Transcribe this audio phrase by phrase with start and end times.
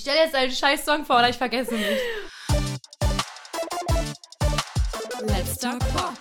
[0.00, 2.00] Ich stelle jetzt einen scheiß Song vor, oder ich vergesse nicht.
[5.26, 6.14] Let's Talk Pop.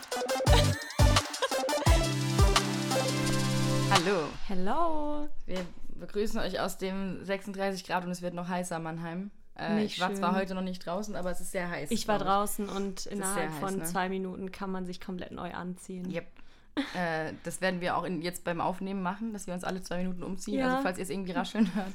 [3.89, 4.27] Hallo.
[4.49, 5.29] Hello.
[5.45, 5.65] Wir
[5.97, 9.31] begrüßen euch aus dem 36 Grad und es wird noch heißer, Mannheim.
[9.57, 10.17] Äh, ich war schön.
[10.17, 11.89] zwar heute noch nicht draußen, aber es ist sehr heiß.
[11.89, 13.85] Ich war draußen und innerhalb heiß, von ne?
[13.85, 16.11] zwei Minuten kann man sich komplett neu anziehen.
[16.11, 16.27] Yep.
[16.95, 19.97] Äh, das werden wir auch in, jetzt beim Aufnehmen machen, dass wir uns alle zwei
[19.97, 20.59] Minuten umziehen.
[20.59, 20.69] Ja.
[20.69, 21.93] Also falls ihr es irgendwie rascheln hört.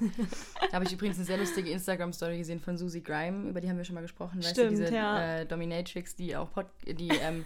[0.60, 3.76] da habe ich übrigens eine sehr lustige Instagram-Story gesehen von Susie Grime, über die haben
[3.76, 4.38] wir schon mal gesprochen.
[4.38, 5.38] Weißt Stimmt, du, diese ja.
[5.38, 7.44] äh, Dominatrix, die auch, Pod die, ähm,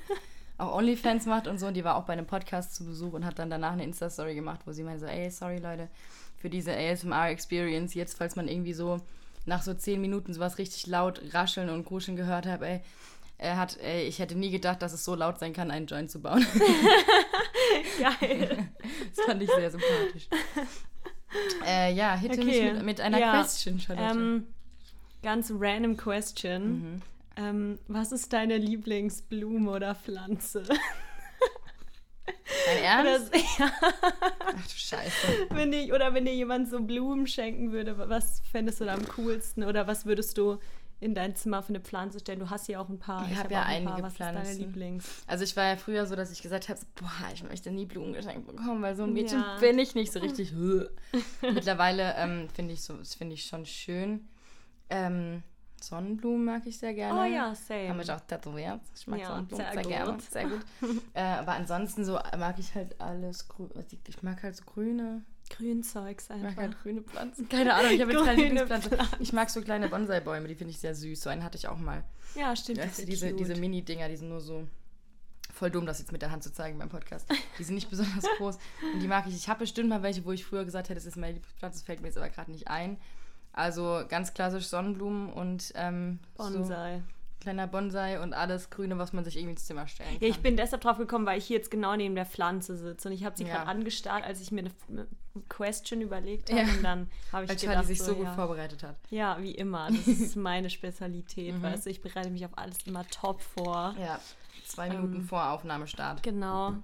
[0.58, 1.66] auch OnlyFans macht und so.
[1.66, 4.34] Und die war auch bei einem Podcast zu Besuch und hat dann danach eine Insta-Story
[4.34, 5.88] gemacht, wo sie meinte so, ey, sorry Leute,
[6.36, 7.94] für diese ASMR-Experience.
[7.94, 9.00] Jetzt, falls man irgendwie so
[9.46, 12.80] nach so zehn Minuten sowas richtig laut rascheln und kuscheln gehört hat, ey,
[13.38, 16.10] er hat, ey, ich hätte nie gedacht, dass es so laut sein kann, einen Joint
[16.10, 16.44] zu bauen.
[18.20, 18.68] Geil.
[19.16, 20.28] Das fand ich sehr sympathisch.
[21.66, 22.72] äh, ja, hitte mich Okay.
[22.74, 24.18] mit, mit einer Ja, Question, Charlotte.
[24.18, 24.46] ähm,
[25.22, 26.62] ganz random question.
[26.94, 27.02] Mhm.
[27.36, 30.62] Ähm, was ist deine Lieblingsblume oder Pflanze?
[32.66, 33.32] Dein Ernst?
[33.34, 35.46] Das, ja, Ach du Scheiße.
[35.50, 39.06] wenn ich, oder wenn dir jemand so Blumen schenken würde, was fändest du da am
[39.08, 39.64] coolsten?
[39.64, 40.58] Oder was würdest du
[41.00, 42.40] in dein Zimmer für eine Pflanze stellen?
[42.40, 43.24] Du hast ja auch ein paar.
[43.30, 44.60] Ich hab hab ja ein einige Was ist deine Pflanzen.
[44.60, 45.22] Lieblings?
[45.26, 48.12] Also ich war ja früher so, dass ich gesagt habe, boah, ich möchte nie Blumen
[48.12, 49.58] geschenkt bekommen, weil so ein Mädchen Ja.
[49.60, 50.52] bin ich nicht so richtig.
[51.42, 54.28] Mittlerweile ähm, finde ich so, das finde ich schon schön.
[54.90, 55.42] Ähm,
[55.80, 57.20] Sonnenblumen mag ich sehr gerne.
[57.20, 57.88] Oh ja, same.
[57.88, 58.80] Haben mich auch tätowiert.
[58.96, 60.18] Ich mag Ja, Sonnenblumen sehr sehr, gerne.
[60.20, 60.60] Sehr gut.
[61.14, 63.70] äh, aber ansonsten so mag ich halt alles grün.
[64.06, 65.24] Ich mag halt so grüne.
[65.50, 66.62] Grünzeugs Ich mag einfach.
[66.62, 67.48] halt grüne Pflanzen.
[67.48, 68.98] Keine Ahnung, ich habe jetzt keine Grüne Lieblingspflanze.
[69.18, 71.22] Ich mag so kleine Bonsai-Bäume, die finde ich sehr süß.
[71.22, 72.04] So einen hatte ich auch mal.
[72.34, 72.78] Ja, stimmt.
[72.78, 74.66] Weißt du, diese, diese Mini-Dinger, die sind nur so
[75.54, 77.26] voll dumm, das jetzt mit der Hand zu zeigen beim Podcast.
[77.58, 78.58] Die sind nicht besonders groß
[78.94, 79.34] und die mag ich.
[79.34, 81.86] Ich habe bestimmt mal welche, wo ich früher gesagt hätte, das ist meine Lieblingspflanze, das
[81.86, 82.98] fällt mir jetzt aber gerade nicht ein.
[83.58, 86.98] Also ganz klassisch Sonnenblumen und ähm, Bonsai.
[86.98, 87.02] So
[87.40, 90.20] kleiner Bonsai und alles Grüne, was man sich irgendwie ins Zimmer stellen kann.
[90.20, 93.08] Ja, ich bin deshalb drauf gekommen, weil ich hier jetzt genau neben der Pflanze sitze
[93.08, 93.54] und ich habe sie Ja.
[93.54, 95.06] gerade angestarrt, als ich mir eine
[95.48, 96.68] Question überlegt habe Ja.
[96.68, 98.96] und dann habe ich Weil gedacht, Charlie sich so ja, gut vorbereitet hat.
[99.10, 101.62] ja, wie immer, das ist meine Spezialität, Mhm.
[101.62, 103.94] weißt du, ich bereite mich auf alles immer top vor.
[104.00, 104.18] Ja,
[104.66, 106.22] zwei Minuten vor Aufnahmestart.
[106.24, 106.74] Genau.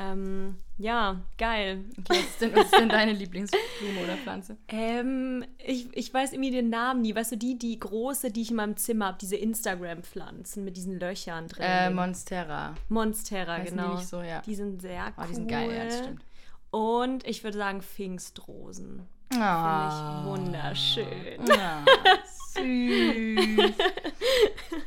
[0.00, 1.84] Ähm, ja, geil.
[1.98, 4.56] Okay, was ist denn, was ist denn deine Lieblingsblume oder Pflanze?
[4.68, 7.14] Ähm, ich, ich weiß irgendwie den Namen nie.
[7.14, 11.00] Weißt du, die, die große, die ich in meinem Zimmer habe, diese Instagram-Pflanzen mit diesen
[11.00, 11.64] Löchern drin.
[11.66, 12.74] Äh, Monstera.
[12.88, 13.96] Monstera, Heißen die genau.
[13.96, 14.40] nicht so, ja.
[14.42, 15.24] Die sind sehr cool.
[15.24, 16.22] Oh, die sind geil, ja, das stimmt.
[16.70, 19.08] Und ich würde sagen Pfingstrosen.
[19.36, 20.22] Ah.
[20.24, 21.46] Finde ich wunderschön.
[21.46, 21.84] Ja,
[22.54, 23.74] süß.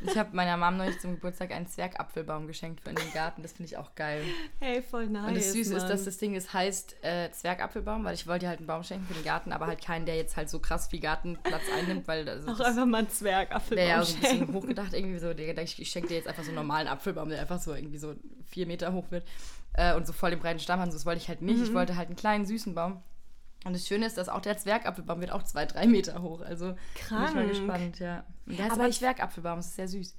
[0.04, 3.42] Ich habe meiner Mom neulich zum Geburtstag einen Zwergapfelbaum geschenkt für in den Garten.
[3.42, 4.22] Das finde ich auch geil.
[4.58, 5.28] Hey, voll nice.
[5.28, 8.58] Und das Süße ist, dass das Ding ist, heißt äh, Zwergapfelbaum, weil ich wollte halt
[8.58, 11.00] einen Baum schenken für den Garten, aber halt keinen, der jetzt halt so krass viel
[11.00, 14.92] Gartenplatz einnimmt, weil das, Auch das einfach mal ein Zwergapfelbaum ja so ein bisschen hochgedacht
[14.92, 15.32] irgendwie so.
[15.32, 17.98] Der, ich, ich schenke dir jetzt einfach so einen normalen Apfelbaum, der einfach so irgendwie
[17.98, 18.14] so
[18.44, 19.24] vier Meter hoch wird
[19.74, 20.90] äh, und so voll den breiten Stamm hat.
[20.90, 21.58] So, Das wollte ich halt nicht.
[21.58, 21.64] Mhm.
[21.64, 23.02] Ich wollte halt einen kleinen, süßen Baum.
[23.64, 26.40] Und das Schöne ist, dass auch der Zwergapfelbaum wird auch zwei, drei Meter hoch.
[26.40, 27.48] Also bin ich mal Krank.
[27.48, 28.24] gespannt, ja.
[28.46, 30.14] Und der heißt Aber aber Zwergapfelbaum, das ist sehr süß.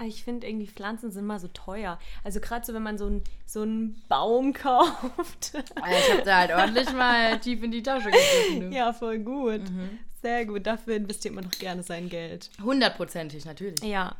[0.00, 1.98] Ah, Ich finde irgendwie Pflanzen sind mal so teuer.
[2.24, 5.54] Also gerade so, wenn man so einen so einen Baum kauft.
[5.54, 5.62] Äh,
[6.00, 8.72] Ich habe da halt ordentlich mal tief in die Tasche gegriffen.
[8.72, 9.68] ja, voll gut.
[9.70, 9.98] Mhm.
[10.22, 10.66] Sehr gut.
[10.66, 12.50] Dafür investiert man doch gerne sein Geld.
[12.62, 13.80] Hundertprozentig, natürlich.
[13.82, 14.16] Ja,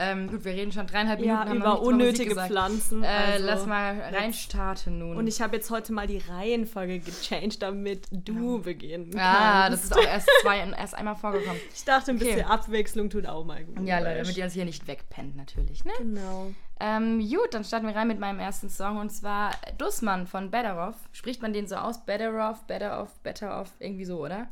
[0.00, 1.38] Ähm, gut, wir reden schon dreieinhalb Minuten.
[1.38, 2.36] ja noch über unnötige.
[2.36, 3.02] Pflanzen.
[3.02, 5.16] Äh, also- lass mal reinstarten nun.
[5.16, 9.90] Und ich habe jetzt heute mal die Reihenfolge gechanged, damit du beginnen ah, kannst.
[9.90, 11.60] das ist auch erst, zwei, erst einmal vorgekommen.
[11.74, 12.26] Ich dachte, ein Okay.
[12.26, 13.84] bisschen Abwechslung tut auch mal gut.
[13.84, 15.84] Ja, Leute, damit ihr uns hier nicht wegpennt, natürlich.
[15.84, 15.92] Ne?
[15.98, 16.52] Genau.
[16.80, 20.88] Ähm, gut, dann starten wir rein mit meinem ersten Song und zwar Dussmann von Better
[20.88, 20.94] Off.
[21.10, 22.04] Spricht man den so aus?
[22.06, 24.46] Better Off, Better Off, Better Off, irgendwie so, oder?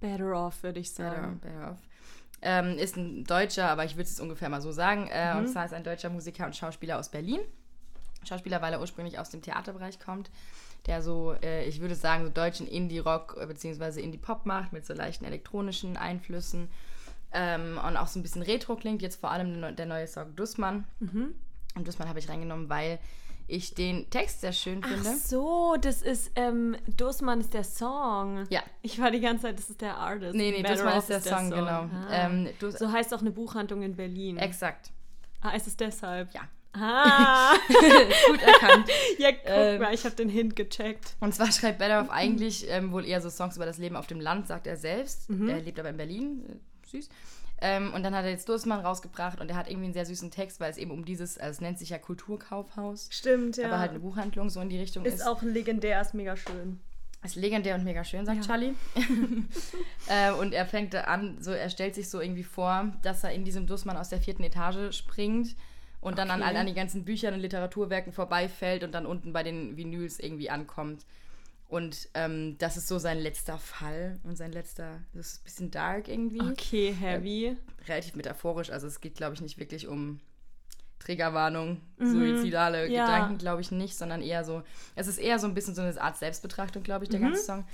[0.00, 1.40] Better off, würde ich Better, sagen.
[1.42, 1.78] better Off.
[2.48, 5.08] Ähm, ist ein Deutscher, aber ich würde es ungefähr mal so sagen.
[5.08, 5.40] Äh, Mhm.
[5.40, 7.40] Und zwar ist ein deutscher Musiker und Schauspieler aus Berlin.
[8.24, 10.30] Schauspieler, weil er ursprünglich aus dem Theaterbereich kommt,
[10.86, 14.00] der so, äh, ich würde sagen, so deutschen Indie-Rock äh, bzw.
[14.00, 16.68] Indie-Pop macht mit so leichten elektronischen Einflüssen
[17.32, 19.02] ähm, und auch so ein bisschen Retro klingt.
[19.02, 20.84] Jetzt vor allem der neu- der neue Song Dussmann.
[21.00, 21.34] Mhm.
[21.74, 22.98] Und Dussmann habe ich reingenommen, weil
[23.48, 25.16] ich den Text sehr schön Ach finde.
[25.16, 28.44] so, das ist, ähm, Dussmann ist der Song.
[28.50, 28.62] Ja.
[28.82, 30.34] Ich war die ganze Zeit, das ist der Artist.
[30.34, 31.88] Nee, nee, Off ist der Song, genau.
[31.88, 32.06] Ah.
[32.10, 34.36] Ähm, so heißt auch eine Buchhandlung in Berlin.
[34.36, 34.90] Exakt.
[35.40, 36.32] ah, ist es deshalb?
[36.34, 36.42] Ja.
[36.78, 38.88] Ah, Gut erkannt.
[39.18, 41.16] ja, guck Ähm, mal, ich habe den Hint gecheckt.
[41.20, 44.06] Und zwar schreibt Better Off eigentlich ähm, wohl eher so Songs über das Leben auf
[44.06, 45.30] dem Land, sagt er selbst.
[45.30, 45.48] Mhm.
[45.48, 47.08] Er lebt aber in Berlin, äh, süß.
[47.60, 50.30] Ähm, und dann hat er jetzt Dussmann rausgebracht und er hat irgendwie einen sehr süßen
[50.30, 53.66] Text, weil es eben um dieses, also es nennt sich ja Kulturkaufhaus, Stimmt, ja.
[53.68, 55.14] aber halt eine Buchhandlung so in die Richtung ist.
[55.14, 56.80] ist auch legendär, ist mega schön.
[57.24, 58.44] ist legendär und mega schön, sagt Ja.
[58.46, 58.74] Charlie.
[60.08, 63.44] äh, und er fängt an, so, er stellt sich so irgendwie vor, dass er in
[63.44, 65.56] diesem Dussmann aus der vierten Etage springt
[66.00, 66.50] und dann an, Okay.
[66.50, 70.50] all- an die ganzen Büchern und Literaturwerken vorbeifällt und dann unten bei den Vinyls irgendwie
[70.50, 71.04] ankommt.
[71.68, 75.70] Und ähm, das ist so sein letzter Fall und sein letzter, das ist ein bisschen
[75.72, 76.40] dark irgendwie.
[76.40, 77.56] Okay, heavy.
[77.88, 80.20] Relativ metaphorisch, also es geht, glaube ich, nicht wirklich um
[81.00, 82.92] Triggerwarnung, suizidale Mhm.
[82.94, 83.04] Ja.
[83.04, 84.62] Gedanken, glaube ich nicht, sondern eher so,
[84.94, 87.24] es ist eher so ein bisschen so eine Art Selbstbetrachtung, glaube ich, der Mhm.
[87.24, 87.64] ganze Song.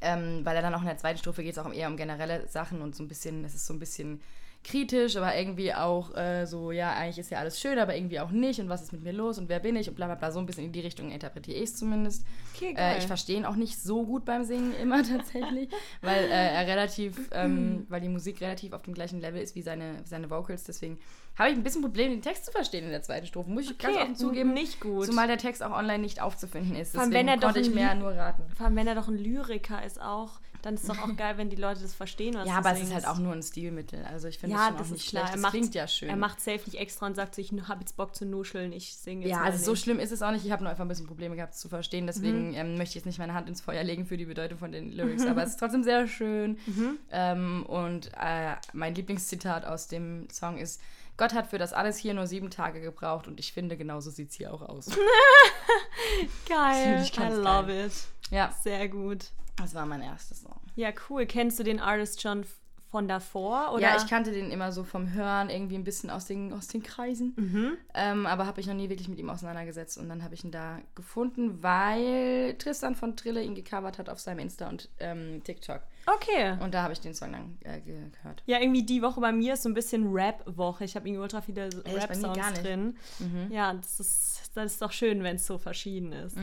[0.00, 2.46] Ähm, weil er dann auch in der zweiten Strophe geht es auch eher um generelle
[2.48, 4.20] Sachen und so ein bisschen, es ist so ein bisschen
[4.64, 8.30] kritisch, aber irgendwie auch äh, so, ja, eigentlich ist ja alles schön, aber irgendwie auch
[8.30, 10.32] nicht und was ist mit mir los und wer bin ich und bla bla bla,
[10.32, 12.26] so ein bisschen in die Richtung interpretiere ich es zumindest.
[12.54, 15.68] Okay, Äh, ich verstehe ihn auch nicht so gut beim Singen immer tatsächlich,
[16.02, 19.62] weil äh, er relativ, ähm, weil die Musik relativ auf dem gleichen Level ist wie
[19.62, 20.98] seine, seine Vocals, deswegen
[21.38, 23.76] habe ich ein bisschen Probleme, den Text zu verstehen in der zweiten Strophe, muss ich
[23.76, 24.54] ganz Okay, offen zugeben.
[24.54, 25.06] nicht gut.
[25.06, 27.94] Zumal der Text auch online nicht aufzufinden ist, deswegen wenn er doch konnte ich mehr
[27.94, 28.42] nur raten.
[28.56, 31.36] Vor allem, wenn er doch ein Lyriker ist auch, dann ist es doch auch geil,
[31.36, 34.04] wenn die Leute das verstehen, Ja, aber es ist halt auch nur ein Stilmittel.
[34.04, 35.24] Also ich finde Ja, das auch nicht klar.
[35.24, 35.28] schlecht.
[35.28, 36.08] Er Das macht, klingt ja schön.
[36.08, 38.94] Er macht safe nicht extra und sagt so, ich habe jetzt Bock zu nuscheln, ich
[38.96, 40.44] singe jetzt ja, also so schlimm ist es auch nicht.
[40.46, 42.06] Ich habe nur einfach ein bisschen Probleme gehabt es zu verstehen.
[42.06, 42.54] Deswegen Mhm.
[42.54, 44.90] ähm, möchte ich jetzt nicht meine Hand ins Feuer legen für die Bedeutung von den
[44.90, 45.26] Lyrics.
[45.26, 46.58] Aber es ist trotzdem sehr schön.
[46.66, 46.98] Mhm.
[47.10, 50.80] Ähm, und äh, mein Lieblingszitat aus dem Song ist:
[51.16, 54.30] Gott hat für das alles hier nur sieben Tage gebraucht und ich finde, genauso sieht
[54.30, 54.86] es hier auch aus.
[56.48, 57.86] Geil, ich I love geil.
[57.86, 57.92] it.
[58.30, 59.26] ja, Sehr gut.
[59.56, 60.60] Das war mein erstes Song.
[60.76, 61.26] Ja, cool.
[61.26, 62.44] Kennst du den Artist schon
[62.90, 63.72] von davor?
[63.72, 63.82] Oder?
[63.82, 66.82] Ja, ich kannte den immer so vom Hören, irgendwie ein bisschen aus den, aus den
[66.82, 67.34] Kreisen.
[67.36, 67.76] Mhm.
[67.92, 69.98] Ähm, aber habe ich noch nie wirklich mit ihm auseinandergesetzt.
[69.98, 74.20] Und dann habe ich ihn da gefunden, weil Tristan von Trille ihn gecovert hat auf
[74.20, 75.82] seinem Insta und ähm, TikTok.
[76.06, 76.56] Okay.
[76.60, 78.42] Und da habe ich den Song dann äh, gehört.
[78.46, 80.84] Ja, irgendwie die Woche bei mir ist so ein bisschen Rap-Woche.
[80.84, 82.96] Ich habe irgendwie ultra viele Rap-Songs drin.
[83.18, 83.50] Mhm.
[83.50, 86.36] Ja, das ist, das ist doch schön, wenn es so verschieden ist.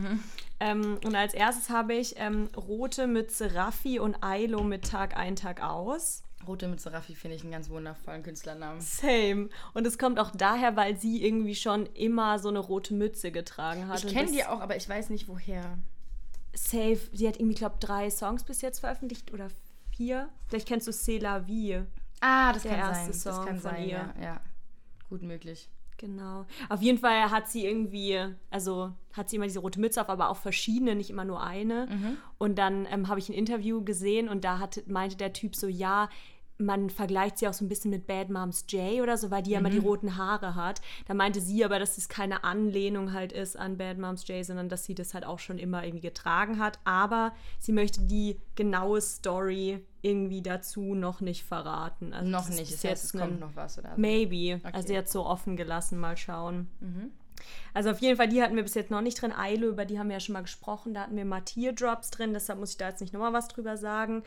[0.60, 5.36] Ähm, und als erstes habe ich ähm, Rote Mütze Raffi und Ailo mit Tag ein,
[5.36, 6.24] Tag aus.
[6.48, 8.82] Rote Mütze Raffi finde ich einen ganz wundervollen Künstlernamen.
[8.82, 9.50] Same.
[9.74, 13.88] Und es kommt auch daher, weil sie irgendwie schon immer so eine rote Mütze getragen
[13.88, 14.04] hat.
[14.04, 15.78] Ich kenne die auch, aber ich weiß nicht woher.
[16.54, 17.00] Safe.
[17.14, 19.48] Sie hat irgendwie, glaube drei Songs bis jetzt veröffentlicht oder
[19.96, 20.30] vier.
[20.48, 21.84] Vielleicht kennst du C'est la vie.
[22.20, 23.34] Ah, das Der kann erste sein.
[23.34, 23.90] Song das kann von sein, ihr.
[23.90, 24.14] ja.
[24.22, 24.42] ja.
[25.10, 25.70] Gut möglich.
[25.98, 26.46] Genau.
[26.70, 28.20] Auf jeden Fall hat sie irgendwie,
[28.50, 32.18] also hat sie immer diese rote Mütze auf, aber auch verschiedene, nicht immer nur eine.
[32.40, 35.68] Und dann ähm, habe ich ein Interview gesehen und da hat, meinte der Typ so,
[35.68, 36.10] ja,
[36.62, 39.52] man vergleicht sie auch so ein bisschen mit Bad Moms Jay oder so, weil die
[39.52, 40.82] ja immer die roten Haare hat.
[41.08, 44.70] Da meinte sie aber, dass es keine Anlehnung halt ist an Bad Moms Jay, sondern
[44.70, 46.80] dass sie das halt auch schon immer irgendwie getragen hat.
[46.84, 52.14] Aber sie möchte die genaue Story irgendwie dazu noch nicht verraten.
[52.14, 52.74] Also noch nicht.
[52.74, 53.94] Das heißt, es kommt noch was, oder?
[53.98, 54.60] Maybe.
[54.64, 54.74] Okay.
[54.74, 56.70] Also jetzt so offen gelassen, mal schauen.
[57.74, 59.32] Also auf jeden Fall, die hatten wir bis jetzt noch nicht drin.
[59.32, 60.94] Eilo, über die haben wir ja schon mal gesprochen.
[60.94, 63.78] Da hatten wir mal Teardrops drin, deshalb muss ich da jetzt nicht nochmal was drüber
[63.78, 64.24] sagen.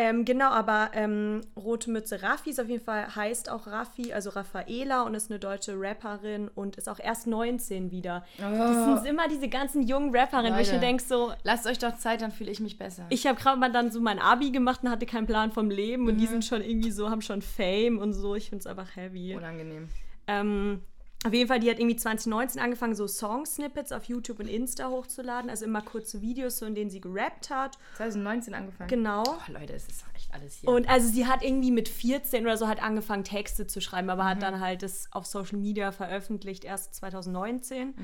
[0.00, 4.30] Ähm, genau, aber ähm, Rote Mütze Raffi ist auf jeden Fall, heißt auch Raffi, also
[4.30, 8.24] Raffaela und ist eine deutsche Rapperin und ist auch erst 19 wieder.
[8.38, 10.86] Das sind immer diese ganzen jungen Rapperinnen, wo ich mir Leute.
[10.86, 13.06] denke so, Lasst euch doch Zeit, dann fühle ich mich besser.
[13.08, 16.06] ich habe gerade mal dann so mein Abi gemacht und hatte keinen Plan vom Leben
[16.06, 18.36] und die sind schon irgendwie so, haben schon Fame und so.
[18.36, 19.34] Ich finde es einfach heavy.
[19.34, 19.88] Unangenehm.
[20.28, 20.82] Ähm,
[21.24, 25.50] auf jeden Fall, die hat irgendwie 2019 angefangen, so Song-Snippets auf YouTube und Insta hochzuladen.
[25.50, 27.76] Also immer kurze Videos, so in denen sie gerappt hat.
[27.96, 28.88] 2019 angefangen.
[28.88, 29.24] Genau.
[29.26, 30.68] Oh, Leute, es ist echt alles hier.
[30.70, 34.26] Und also sie hat irgendwie mit 14 oder so halt angefangen, Texte zu schreiben, aber
[34.26, 37.94] hat dann halt das auf Social Media veröffentlicht, erst 2019.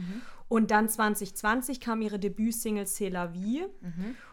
[0.48, 3.64] Und dann 2020 kam ihre Debütsingle C'est la vie.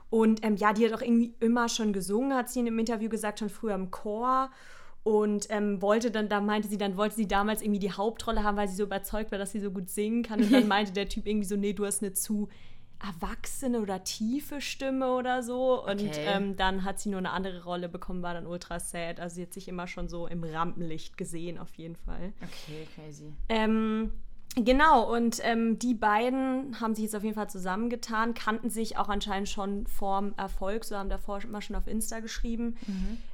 [0.09, 3.09] Und ähm, ja, die hat auch irgendwie immer schon gesungen, hat sie in einem Interview
[3.09, 4.49] gesagt, schon früher im Chor.
[5.03, 8.55] Und ähm, wollte dann, da meinte sie, dann wollte sie damals irgendwie die Hauptrolle haben,
[8.57, 10.41] weil sie so überzeugt war, dass sie so gut singen kann.
[10.43, 12.49] Und dann meinte der Typ irgendwie so, nee, du hast eine zu
[13.03, 15.83] erwachsene oder tiefe Stimme oder so.
[15.83, 16.23] Und Okay.
[16.25, 19.19] ähm, dann hat sie nur eine andere Rolle bekommen, war dann ultra sad.
[19.19, 22.33] Also sie hat sich immer schon so im Rampenlicht gesehen, auf jeden Fall.
[22.43, 23.33] Okay, crazy.
[23.49, 24.11] Ähm,
[24.55, 29.09] genau, und ähm, die beiden haben sich jetzt auf jeden Fall zusammengetan, kannten sich auch
[29.09, 32.75] anscheinend schon vorm Erfolg, so haben davor immer schon auf Insta geschrieben.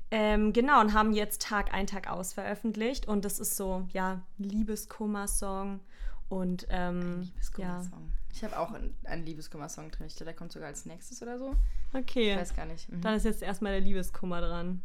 [0.09, 3.07] Ähm, genau, und haben jetzt Tag ein, Tag aus veröffentlicht.
[3.07, 5.81] Und das ist so, ja, Liebeskummer-Song.
[6.29, 8.11] Und ähm, ja, Liebeskummer-Song.
[8.33, 10.07] Ich habe auch einen, einen Liebeskummer-Song drin.
[10.07, 11.55] Ich glaube, der kommt sogar als nächstes oder so.
[11.93, 12.33] okay.
[12.33, 12.89] Ich weiß gar nicht.
[12.91, 13.01] Mhm.
[13.01, 14.81] Dann ist jetzt erstmal der Liebeskummer dran.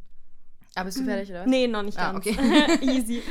[0.75, 1.45] Aber bist du fertig, oder?
[1.47, 2.26] Nee, noch nicht Ah, ganz.
[2.26, 2.35] okay.
[2.81, 3.23] Easy.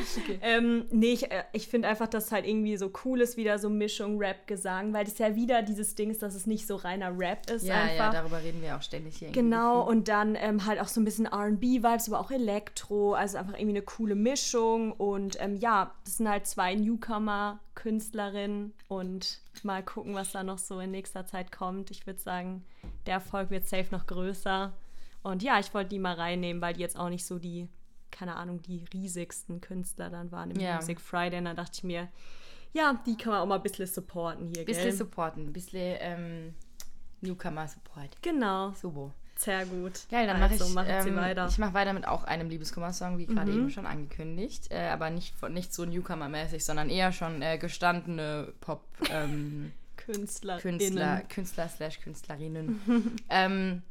[0.42, 3.68] Ähm, nee, ich, äh, ich finde einfach, dass halt irgendwie so cool ist, wieder so
[3.68, 7.50] Mischung Rap-Gesang, weil das ja wieder dieses Ding ist, dass es nicht so reiner Rap
[7.50, 8.12] ist Ja, ja, einfach.
[8.14, 9.30] darüber reden wir auch ständig hier.
[9.30, 9.98] irgendwie Genau, gefühlt.
[9.98, 13.72] und dann ähm, halt auch so ein bisschen RB-Vibes, aber auch Elektro, also einfach irgendwie
[13.78, 14.92] eine coole Mischung.
[14.92, 20.80] Und ähm, ja, das sind halt zwei Newcomer-Künstlerinnen und mal gucken, was da noch so
[20.80, 21.92] in nächster Zeit kommt.
[21.92, 22.64] Ich würde sagen,
[23.06, 24.74] der Erfolg wird safe noch größer.
[25.24, 27.68] Und ja, ich wollte die mal reinnehmen, weil die jetzt auch nicht so die,
[28.10, 30.76] keine Ahnung, die riesigsten Künstler dann waren im Ja.
[30.76, 31.38] Music Friday.
[31.40, 32.08] Und dann dachte ich mir,
[32.74, 34.94] ja, die kann man auch mal ein bisschen supporten hier, Bisschen gell?
[34.94, 36.54] supporten, ein bisschen ähm,
[37.22, 38.22] Newcomer-Support.
[38.22, 39.12] Genau, Super.
[39.36, 39.94] sehr gut.
[40.10, 41.48] Geil, dann mache also, ich, machen Sie ähm, weiter.
[41.48, 43.58] ich mache weiter mit auch einem Liebeskummer-Song, wie gerade Mhm.
[43.60, 44.72] eben schon angekündigt.
[44.72, 50.58] Äh, aber nicht, nicht so Newcomer-mäßig, sondern eher schon äh, gestandene Pop- ähm, Künstler.
[50.60, 52.82] Künstler, Künstler slash Künstlerinnen.
[53.30, 53.84] ähm,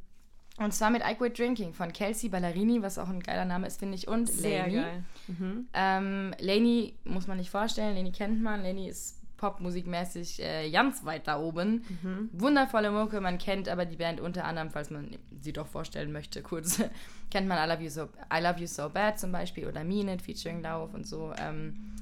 [0.61, 3.79] und zwar mit I Quit Drinking von Kelsey Ballerini, was auch ein geiler Name ist,
[3.79, 4.07] finde ich.
[4.07, 4.83] Und Sehr Lainey.
[4.83, 5.05] geil.
[5.29, 5.69] Mhm.
[5.73, 8.62] Ähm, Lainey muss man nicht vorstellen, Lainey kennt man.
[8.62, 11.83] Lainey ist popmusikmäßig äh, ganz weit da oben.
[12.02, 12.29] Mhm.
[12.33, 16.43] Wundervolle Mucke, man kennt aber die Band unter anderem, falls man sie doch vorstellen möchte,
[16.43, 16.83] kurz,
[17.31, 20.09] kennt man I Love You So, I Love You So Bad zum Beispiel oder Mean
[20.09, 21.33] It featuring Lauf und so.
[21.38, 21.95] Ähm,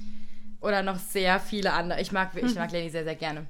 [0.61, 2.01] oder noch sehr viele andere.
[2.01, 3.47] Ich mag, ich mag Lainey sehr, sehr gerne.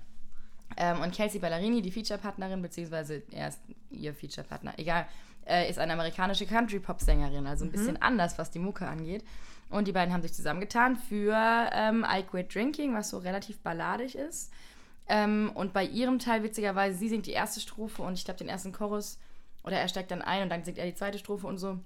[0.77, 3.61] Ähm, und Kelsey Ballerini, die Featurepartnerin, beziehungsweise er ist
[3.91, 5.07] ihr Featurepartner, egal,
[5.47, 9.25] äh, ist eine amerikanische Country-Pop-Sängerin, also ein bisschen anders, was die Mucke angeht.
[9.71, 11.35] Und die beiden haben sich zusammengetan für
[11.73, 14.51] ähm, I Quit Drinking, was so relativ balladig ist.
[15.09, 18.49] Ähm, und bei ihrem Teil, witzigerweise, sie singt die erste Strophe und ich glaube den
[18.49, 19.19] ersten Chorus,
[19.65, 21.79] oder er steigt dann ein und dann singt er die zweite Strophe und so.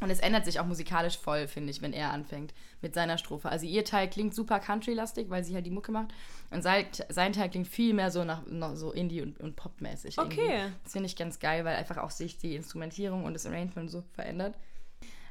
[0.00, 2.52] Und es ändert sich auch musikalisch voll, finde ich, wenn er anfängt
[2.82, 3.48] mit seiner Strophe.
[3.48, 6.12] Also ihr Teil klingt super country-lastig, weil sie halt die Mucke macht.
[6.50, 8.42] Und sein, sein Teil klingt viel mehr so nach
[8.74, 10.18] so Indie- und, und Pop-mäßig.
[10.18, 10.40] irgendwie.
[10.40, 10.60] Okay.
[10.82, 14.02] Das finde ich ganz geil, weil einfach auch sich die Instrumentierung und das Arrangement so
[14.12, 14.54] verändert.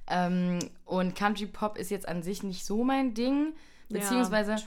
[0.08, 3.54] Ähm, und Country Pop ist jetzt an sich nicht so mein Ding.
[3.94, 4.58] Beziehungsweise Ja,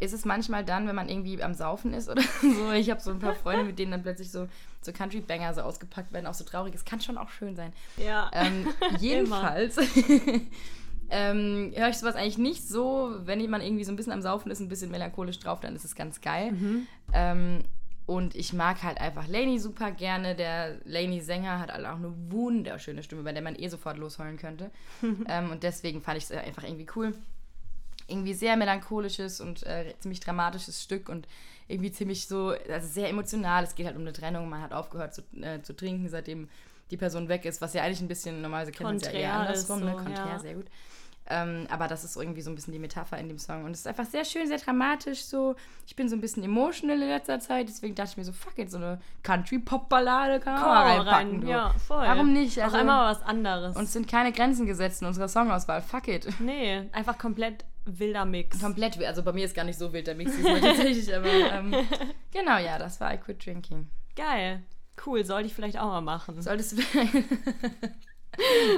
[0.00, 2.72] ist es manchmal dann, wenn man irgendwie am Saufen ist oder so.
[2.72, 4.48] Ich habe so ein paar Freunde, mit denen dann plötzlich so,
[4.80, 6.74] so Country-Banger so ausgepackt werden, auch so traurig.
[6.74, 7.72] Es kann schon auch schön sein.
[7.96, 8.30] Ja.
[8.34, 8.66] Ähm,
[8.98, 9.76] jedenfalls
[11.10, 14.50] ähm, höre ich sowas eigentlich nicht so, wenn jemand irgendwie so ein bisschen am Saufen
[14.50, 16.54] ist, ein bisschen melancholisch drauf, dann ist es ganz geil.
[17.12, 17.64] Ähm,
[18.04, 20.34] und ich mag halt einfach Lainey super gerne.
[20.34, 24.70] Der Lainey-Sänger hat halt auch eine wunderschöne Stimme, bei der man eh sofort losheulen könnte.
[25.28, 27.14] ähm, und deswegen fand ich es einfach irgendwie cool.
[28.06, 31.26] Irgendwie sehr melancholisches und äh, ziemlich dramatisches Stück und
[31.68, 33.64] irgendwie ziemlich so, also sehr emotional.
[33.64, 34.48] Es geht halt um eine Trennung.
[34.48, 36.48] Man hat aufgehört zu, äh, zu trinken, seitdem
[36.90, 39.32] die Person weg ist, was ja eigentlich ein bisschen normalerweise kennt man es ja eher
[39.32, 39.92] andersrum, ne?
[39.92, 40.38] so, Konträr, ja.
[40.38, 40.66] sehr gut.
[41.30, 43.64] Ähm, aber das ist irgendwie so ein bisschen die Metapher in dem Song.
[43.64, 45.54] Und es ist einfach sehr schön, sehr dramatisch so.
[45.86, 48.58] Ich bin so ein bisschen emotional in letzter Zeit, deswegen dachte ich mir so, fuck
[48.58, 51.40] it, so eine Country-Pop-Ballade kann man mal mal reinpacken.
[51.40, 51.48] rein.
[51.48, 52.04] Ja, voll.
[52.04, 52.60] Warum nicht?
[52.60, 53.76] Also, Auch einmal was anderes.
[53.76, 55.80] uns sind keine Grenzen gesetzt in unserer Songauswahl.
[55.80, 56.28] Fuck it.
[56.40, 58.60] nee, einfach komplett wilder Mix.
[58.60, 59.08] Komplett, wild.
[59.08, 61.74] also bei mir ist gar nicht so wild der Mix diesmal tatsächlich, aber ähm,
[62.32, 63.88] genau, ja, das war I Quit Drinking.
[64.16, 64.62] Geil.
[65.04, 66.40] Cool, sollte ich vielleicht auch mal machen.
[66.42, 66.82] Solltest du...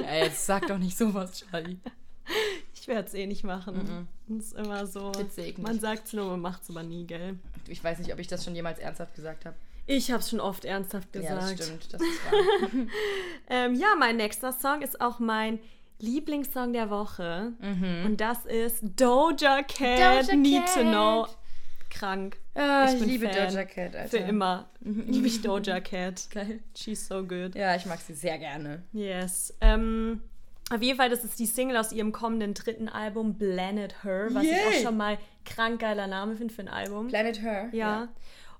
[0.03, 1.77] ja, jetzt sag doch nicht sowas, Charlie.
[2.73, 4.07] Ich werde es eh nicht machen.
[4.27, 5.11] Das ist immer so.
[5.57, 7.37] Man sagt es nur, man macht es aber nie, gell?
[7.67, 9.55] Ich weiß nicht, ob ich das schon jemals ernsthaft gesagt habe.
[9.87, 11.41] Ich habe es schon oft ernsthaft gesagt.
[11.41, 12.69] Ja, das stimmt, das ist wahr.
[13.49, 15.59] Ähm, ja, mein nächster Song ist auch mein
[15.99, 17.53] Lieblingssong der Woche.
[18.05, 20.27] Und das ist Doja Cat, Mhm.
[20.27, 20.83] Doja Need to Cat.
[20.83, 21.27] Know.
[21.89, 22.37] Krank.
[22.55, 23.47] Ah, ich bin liebe Fan.
[23.49, 24.09] Doja Cat, Alter.
[24.09, 26.27] Für immer liebe ich Doja Cat.
[26.31, 26.59] Geil.
[26.75, 27.55] She's so good.
[27.55, 28.83] Ja, ich mag sie sehr gerne.
[28.91, 29.53] Yes.
[29.61, 30.21] Ähm,
[30.71, 34.43] auf jeden Fall, das ist die Single aus ihrem kommenden dritten Album, Planet Her, was
[34.43, 34.59] ich Yay.
[34.67, 37.07] auch schon mal krank geiler Name finde für ein Album.
[37.07, 37.69] Planet Her.
[37.71, 38.07] Ja.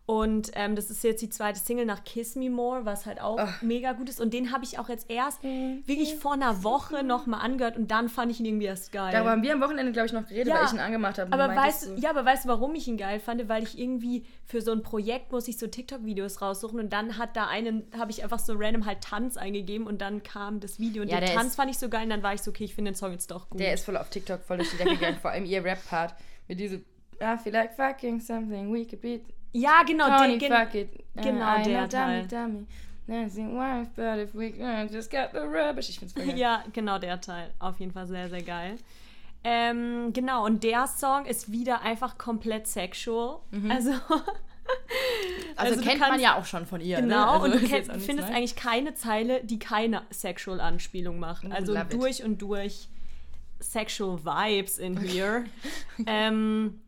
[0.07, 3.39] Und ähm, das ist jetzt die zweite Single nach Kiss Me More, was halt auch
[3.62, 4.21] mega gut ist.
[4.21, 8.07] Und den habe ich auch jetzt erst wirklich vor einer Woche nochmal angehört und dann
[8.07, 9.12] fand ich ihn irgendwie erst geil.
[9.12, 11.33] Darüber haben wir am Wochenende, glaube ich, noch geredet, Ja, weil ich ihn angemacht habe.
[11.33, 13.50] aber du weißt, so- ja, aber weißt du, warum ich ihn geil fand?
[13.50, 17.35] Weil ich irgendwie für so ein Projekt muss ich so TikTok-Videos raussuchen und dann hat
[17.35, 21.01] da einen, habe ich einfach so random halt Tanz eingegeben und dann kam das Video
[21.01, 22.51] und Ja, den der Tanz ist- fand ich so geil und dann war ich so,
[22.51, 23.59] okay, ich finde den Song jetzt doch gut.
[23.59, 26.13] Der ist voll auf TikTok voll durch die Decke gegangen, vor allem ihr Rap-Part
[26.47, 26.85] mit diesem
[27.22, 29.22] I feel like fucking something we could be.
[29.53, 30.89] ja, genau, Tony, der, gen fuck it.
[31.17, 32.27] Uh, genau I'm der a dummy, Teil.
[32.27, 32.65] dummy.
[33.07, 35.89] Dancing wife, but if we uh, just got the rubbish.
[35.89, 36.38] Ich find's voll geil.
[36.38, 37.51] Ja, genau der Teil.
[37.60, 38.77] Auf jeden Fall sehr, sehr geil.
[39.43, 43.39] Ähm, genau, und der Song ist wieder einfach komplett sexual.
[43.69, 43.91] Also,
[45.57, 46.98] Also, also du kennt man kannst- ja auch schon von ihr.
[46.98, 47.03] ne?
[47.03, 48.36] genau, Also, und du kenn, findest Neues.
[48.36, 51.51] eigentlich keine Zeile, die keine sexual Anspielung machen.
[51.51, 51.93] Also love it.
[51.93, 52.89] durch und durch
[53.60, 55.45] sexual vibes in here.
[56.07, 56.81] ähm,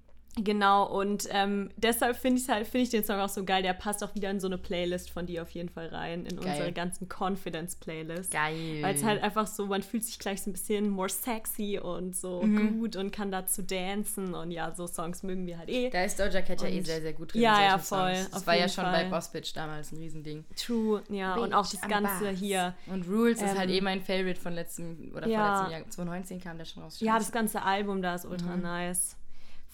[0.44, 3.63] genau, und ähm, deshalb finde ich halt, finde ich den Song auch so geil.
[3.63, 6.38] Der passt auch wieder in so eine Playlist von dir auf jeden Fall rein, in
[6.39, 6.50] Geil.
[6.50, 8.32] unsere ganzen Confidence-Playlist.
[8.32, 8.79] Geil.
[8.82, 12.15] Weil es halt einfach so, man fühlt sich gleich so ein bisschen more sexy und
[12.15, 12.79] so Mhm.
[12.79, 14.34] gut und kann dazu dancen.
[14.34, 15.89] Und ja, so Songs mögen wir halt eh.
[15.89, 17.41] Da ist Doja Cat ja eh sehr, sehr gut drin.
[17.41, 18.29] Ja, ja, voll, Songs.
[18.32, 19.03] Das war ja schon Fall.
[19.06, 20.46] bei Boss Bitch damals ein Riesending.
[20.56, 21.36] True, ja.
[21.36, 22.39] und auch das Bitch, Ganze Boss.
[22.39, 22.74] hier.
[22.88, 25.63] Und Rules ist Ähm, halt eh mein Favorite von letztem, oder ja.
[25.63, 25.89] von letztem Jahr.
[25.89, 27.00] 2019 kam der schon raus.
[27.00, 28.62] Ja, das ganze Album da ist ultra Mhm.
[28.62, 29.15] nice.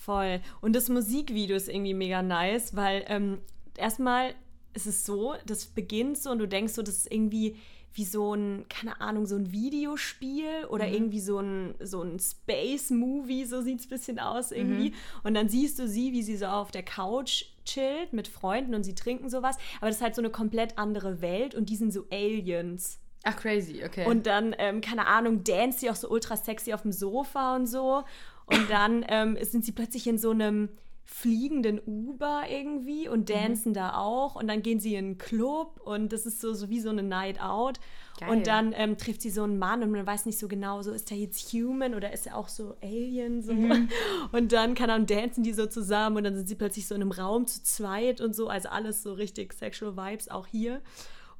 [0.04, 0.42] Voll.
[0.60, 3.40] Und das Musikvideo ist irgendwie mega nice, weil ähm,
[3.78, 4.36] erstmal
[4.74, 7.56] es ist so, das beginnt so und du denkst so, das ist irgendwie
[7.94, 10.94] wie so ein, keine Ahnung, so ein Videospiel oder mhm.
[10.94, 14.90] irgendwie so ein, so ein Space-Movie, so sieht es ein bisschen aus irgendwie.
[14.90, 14.96] Mhm.
[15.24, 18.84] Und dann siehst du sie, wie sie so auf der Couch chillt mit Freunden und
[18.84, 19.58] sie trinken sowas.
[19.78, 23.00] Aber das ist halt so eine komplett andere Welt und die sind so Aliens.
[23.24, 24.06] Ach, crazy, okay.
[24.06, 27.68] Und dann, ähm, keine Ahnung, dance sie auch so ultra sexy auf dem Sofa und
[27.68, 28.04] so.
[28.46, 30.70] Und dann ähm, sind sie plötzlich in so einem
[31.06, 33.34] fliegenden Uber irgendwie und mhm.
[33.34, 33.74] dancen mhm.
[33.76, 36.80] da auch und dann gehen sie in einen Club und das ist so, so wie
[36.80, 37.80] so eine Night Out
[38.20, 38.30] Geil.
[38.30, 40.92] und dann ähm, trifft sie so einen Mann und man weiß nicht so genau, so
[40.92, 43.90] ist er jetzt human oder ist er auch so Alien so mhm.
[44.32, 47.02] und dann kann dann dancen die so zusammen und dann sind sie plötzlich so in
[47.02, 50.82] einem Raum zu zweit und so, also alles so richtig Sexual Vibes auch hier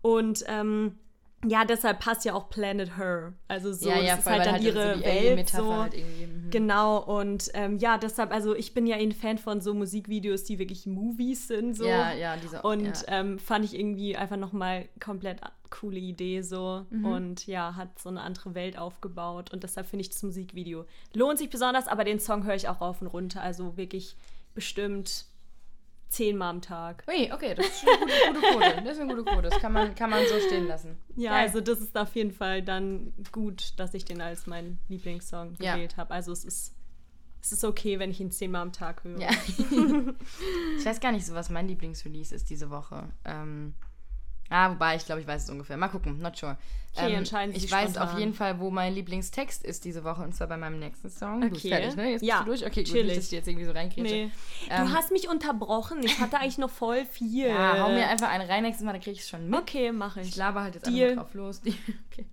[0.02, 1.00] und ähm,
[1.48, 3.34] ja, deshalb passt ja auch Planet Her.
[3.48, 5.50] Also so, ja, ja, das ist halt dann halt ihre so Welt.
[5.50, 5.74] So.
[5.74, 6.50] Halt mhm.
[6.50, 10.60] Genau, und ähm, ja, deshalb, also ich bin ja ein Fan von so Musikvideos, die
[10.60, 11.76] wirklich Movies sind.
[11.76, 11.86] So.
[11.86, 13.20] Ja, ja, diese Und ja.
[13.20, 16.86] Ähm, fand ich irgendwie einfach nochmal komplett coole Idee so.
[16.90, 17.06] Mhm.
[17.06, 19.52] Und ja, hat so eine andere Welt aufgebaut.
[19.52, 22.82] Und deshalb finde ich das Musikvideo lohnt sich besonders, aber den Song höre ich auch
[22.82, 23.42] rauf und runter.
[23.42, 24.16] Also wirklich
[24.54, 25.26] bestimmt
[26.14, 27.04] zehnmal am Tag.
[27.08, 28.82] Ui, okay, das ist eine gute, gute Quote.
[28.84, 29.50] Das ist eine gute Quote.
[29.50, 30.98] Das kann man, kann man so stehen lassen.
[31.16, 31.42] Ja, Geil.
[31.42, 35.94] also das ist auf jeden Fall dann gut, dass ich den als meinen Lieblingssong gewählt
[35.94, 35.98] ja.
[35.98, 36.14] habe.
[36.14, 36.76] Also es ist,
[37.42, 39.20] es ist okay, wenn ich ihn zehnmal am Tag höre.
[39.20, 39.30] Ja.
[40.78, 43.10] ich weiß gar nicht so, was mein Lieblingsrelease ist diese Woche.
[43.26, 43.74] Ähm,
[44.54, 45.78] Ah, wobei, ich glaube, ich weiß es ungefähr.
[45.78, 46.58] Mal gucken, not sure.
[46.96, 48.08] Okay, ähm, entscheiden Sie Ich weiß spontan.
[48.08, 51.38] auf jeden Fall, wo mein Lieblingstext ist diese Woche, und zwar bei meinem nächsten Song.
[51.38, 51.48] Okay.
[51.48, 52.12] Du bist fertig, ne?
[52.12, 52.66] Jetzt ja, bist du durch?
[52.68, 54.08] Okay, gut, nicht, dass ich jetzt irgendwie so reinkriege.
[54.08, 54.32] Nee.
[54.70, 56.04] Ähm, du hast mich unterbrochen.
[56.04, 57.48] Ich hatte eigentlich noch voll viel.
[57.48, 59.60] Ja, hau mir einfach eine rein nächstes Mal, dann kriege ich es schon mit.
[59.60, 60.28] Okay, mache ich.
[60.28, 61.10] Ich laber halt jetzt Deal.
[61.10, 61.62] einfach drauf los.
[62.12, 62.26] okay.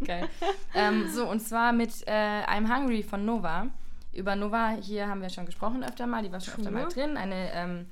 [0.06, 0.26] Geil.
[0.74, 3.66] ähm, so, und zwar mit äh, I'm Hungry von Nova.
[4.14, 7.18] Über Nova hier haben wir schon gesprochen öfter mal, die war schon öfter mal drin.
[7.18, 7.86] Eine ähm,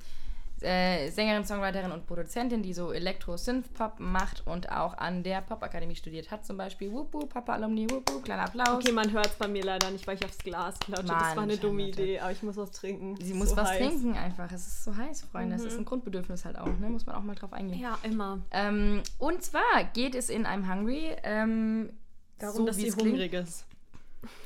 [0.63, 6.31] äh, Sängerin, Songwriterin und Produzentin, die so Elektro-Synth-Pop macht und auch an der Popakademie studiert
[6.31, 6.91] hat, zum Beispiel.
[6.91, 8.69] Wupu, Papa Alumni, wupu, kleiner Applaus.
[8.69, 11.07] Okay, man hört es bei mir leider nicht, weil ich aufs Glas klatsche.
[11.07, 13.15] Das war eine dumme Idee, aber ich muss was trinken.
[13.21, 13.77] Sie muss so was heiß.
[13.77, 14.51] trinken einfach.
[14.51, 15.55] Es ist so heiß, Freunde.
[15.55, 15.63] Mhm.
[15.63, 16.89] Das ist ein Grundbedürfnis halt auch, ne?
[16.89, 17.79] Muss man auch mal drauf eingehen.
[17.79, 18.39] Ja, immer.
[18.51, 21.91] Ähm, und zwar geht es in einem Hungry ähm,
[22.37, 23.65] darum, so, dass sie hungrig ist.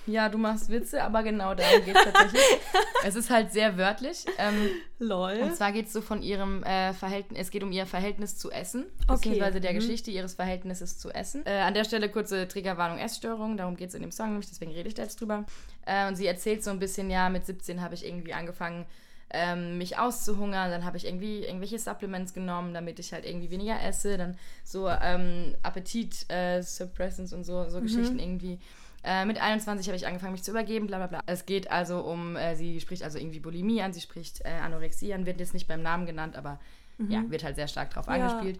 [0.05, 2.59] Ja, du machst Witze, aber genau darum geht es tatsächlich.
[3.05, 4.25] es ist halt sehr wörtlich.
[4.37, 5.39] Ähm, Lol.
[5.41, 8.51] Und zwar geht es so von ihrem äh, Verhältnis, es geht um ihr Verhältnis zu
[8.51, 9.15] Essen, okay.
[9.15, 9.77] beziehungsweise der mhm.
[9.77, 11.45] Geschichte ihres Verhältnisses zu Essen.
[11.45, 14.71] Äh, an der Stelle kurze Triggerwarnung Essstörung, darum geht es in dem Song nämlich, deswegen
[14.71, 15.45] rede ich da jetzt drüber.
[15.85, 18.85] Äh, und sie erzählt so ein bisschen, ja, mit 17 habe ich irgendwie angefangen,
[19.33, 20.69] ähm, mich auszuhungern.
[20.69, 24.17] Dann habe ich irgendwie irgendwelche Supplements genommen, damit ich halt irgendwie weniger esse.
[24.17, 27.83] Dann so ähm, Appetit-Suppressants äh, und so, so mhm.
[27.83, 28.59] Geschichten irgendwie.
[29.03, 31.21] Äh, mit 21 habe ich angefangen, mich zu übergeben, bla bla bla.
[31.25, 35.13] Es geht also um, äh, sie spricht also irgendwie Bulimie an, sie spricht äh, Anorexie
[35.13, 36.59] an, wird jetzt nicht beim Namen genannt, aber
[36.97, 37.11] mhm.
[37.11, 38.13] ja, wird halt sehr stark drauf ja.
[38.13, 38.59] angespielt.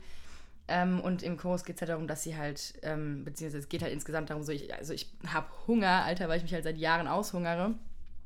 [0.68, 3.82] Ähm, und im Kurs geht es halt darum, dass sie halt, ähm, beziehungsweise es geht
[3.82, 6.78] halt insgesamt darum, so ich, also ich habe Hunger, Alter, weil ich mich halt seit
[6.78, 7.76] Jahren aushungere,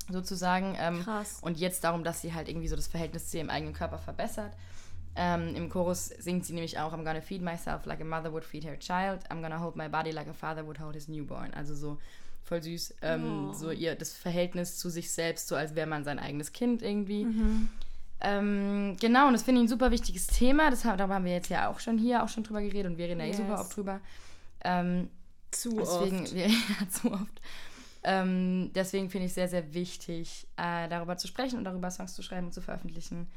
[0.09, 0.75] sozusagen.
[0.79, 1.39] Ähm, Krass.
[1.41, 4.53] Und jetzt darum, dass sie halt irgendwie so das Verhältnis zu ihrem eigenen Körper verbessert.
[5.17, 8.45] Ähm, Im Chorus singt sie nämlich auch, I'm gonna feed myself like a mother would
[8.45, 9.21] feed her child.
[9.31, 11.51] I'm gonna hold my body like a father would hold his newborn.
[11.55, 11.97] Also so
[12.43, 12.95] voll süß.
[13.01, 13.53] Ähm, oh.
[13.53, 17.25] So ihr das Verhältnis zu sich selbst, so als wäre man sein eigenes Kind irgendwie.
[17.25, 17.69] Mhm.
[18.19, 20.69] Ähm, genau, und das finde ich ein super wichtiges Thema.
[20.69, 23.05] Das, darüber haben wir jetzt ja auch schon hier auch schon drüber geredet und wir
[23.05, 23.39] reden ja yes.
[23.39, 23.99] eh super oft drüber.
[24.63, 25.09] Ähm,
[25.51, 26.33] zu deswegen, oft.
[26.35, 27.41] Wir, ja, zu oft.
[28.03, 32.13] Ähm, deswegen finde ich es sehr, sehr wichtig, äh, darüber zu sprechen und darüber Songs
[32.13, 33.27] zu schreiben und zu veröffentlichen.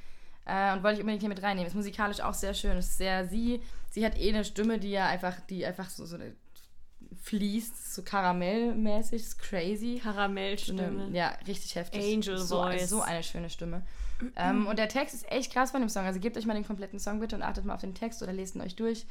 [0.47, 1.69] Äh, und wollte ich unbedingt hier mit reinnehmen.
[1.69, 2.77] Ist musikalisch auch sehr schön.
[2.77, 3.63] Ist sehr sie.
[3.91, 6.35] Sie hat eh eine Stimme, die ja einfach, die einfach so, so eine
[7.23, 10.01] fließt, so karamellmäßig, ist crazy.
[10.03, 11.11] Karamellstimme.
[11.13, 12.03] Ja, richtig heftig.
[12.03, 12.89] Angel so, Voice.
[12.89, 13.83] So eine schöne Stimme.
[14.37, 16.05] ähm, und der Text ist echt krass von dem Song.
[16.05, 18.33] Also gebt euch mal den kompletten Song bitte und achtet mal auf den Text oder
[18.33, 19.07] lest ihn euch durch.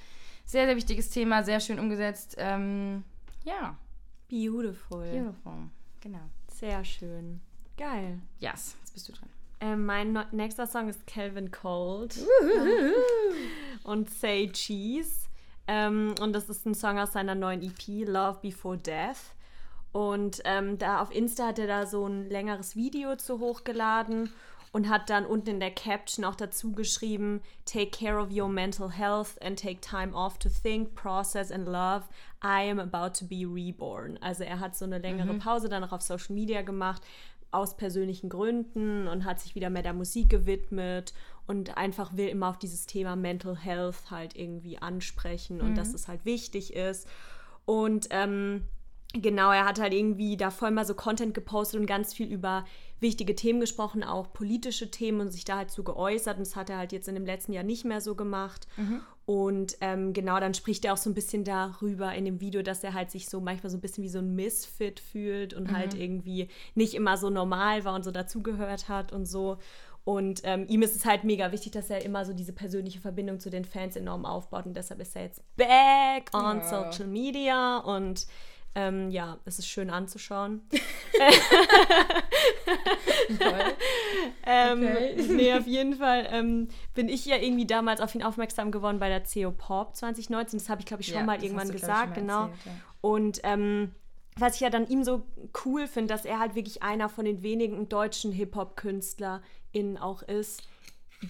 [0.46, 2.36] Sehr, sehr wichtiges Thema, sehr schön umgesetzt.
[2.38, 3.04] Ähm,
[3.44, 3.78] ja.
[4.30, 5.10] Beautiful.
[5.12, 5.70] Beautiful,
[6.02, 6.30] genau.
[6.52, 7.42] Sehr schön.
[7.78, 8.20] Geil.
[8.40, 9.30] Yes, jetzt bist du dran.
[9.60, 12.18] Äh, mein no nächster Song ist Calvin Cold
[13.84, 15.28] und Say Cheese.
[15.68, 19.36] Ähm, und das ist ein Song aus seiner neuen EP, Love Before Death.
[19.92, 24.32] Und ähm, da auf Insta hat er da so ein längeres Video zu hochgeladen
[24.72, 28.92] und hat dann unten in der Caption auch dazu geschrieben: Take care of your mental
[28.92, 32.04] health and take time off to think, process and love.
[32.44, 34.18] I am about to be reborn.
[34.22, 35.40] Also er hat so eine längere mhm.
[35.40, 37.02] Pause dann auch auf Social Media gemacht,
[37.52, 41.14] aus persönlichen Gründen und hat sich wieder mehr der Musik gewidmet
[41.48, 45.76] und einfach will immer auf dieses Thema Mental Health halt irgendwie ansprechen und mhm.
[45.76, 47.08] dass es halt wichtig ist.
[47.66, 48.64] Und ähm,
[49.14, 52.64] Genau, er hat halt irgendwie da voll mal so Content gepostet und ganz viel über
[53.00, 56.38] wichtige Themen gesprochen, auch politische Themen und sich da halt so geäußert.
[56.38, 58.68] Und das hat er halt jetzt in dem letzten Jahr nicht mehr so gemacht.
[58.78, 59.02] Mhm.
[59.26, 62.84] Und ähm, genau, dann spricht er auch so ein bisschen darüber in dem Video, dass
[62.84, 65.94] er halt sich so manchmal so ein bisschen wie so ein Misfit fühlt und halt
[65.94, 65.98] mhm.
[65.98, 69.58] halt irgendwie nicht immer so normal war und so dazugehört hat und so.
[70.04, 73.40] Und ähm, ihm ist es halt mega wichtig, dass er immer so diese persönliche Verbindung
[73.40, 74.66] zu den Fans enorm aufbaut.
[74.66, 76.64] Und deshalb ist er jetzt back on ja.
[76.64, 78.26] Social Media und
[78.76, 80.62] ähm, ja, es ist schön anzuschauen.
[84.46, 85.16] ähm, okay.
[85.30, 89.10] Nee, auf jeden Fall ähm, bin ich ja irgendwie damals auf ihn aufmerksam geworden bei
[89.10, 90.60] der CO Pop 2019.
[90.60, 92.44] Das habe ich, glaube ich, schon ja, mal irgendwann gesagt, genau.
[92.44, 92.72] Erzählt, ja.
[93.02, 93.92] Und ähm,
[94.38, 95.26] was ich ja dann ihm so
[95.66, 100.64] cool finde, dass er halt wirklich einer von den wenigen deutschen Hip-Hop-KünstlerInnen auch ist,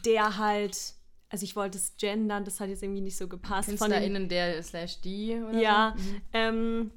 [0.05, 0.93] der halt
[1.31, 3.69] also ich wollte es gendern, das hat jetzt irgendwie nicht so gepasst.
[3.69, 6.03] KünstlerInnen der slash die oder Ja, so?
[6.03, 6.21] mhm.
[6.33, 6.91] ähm,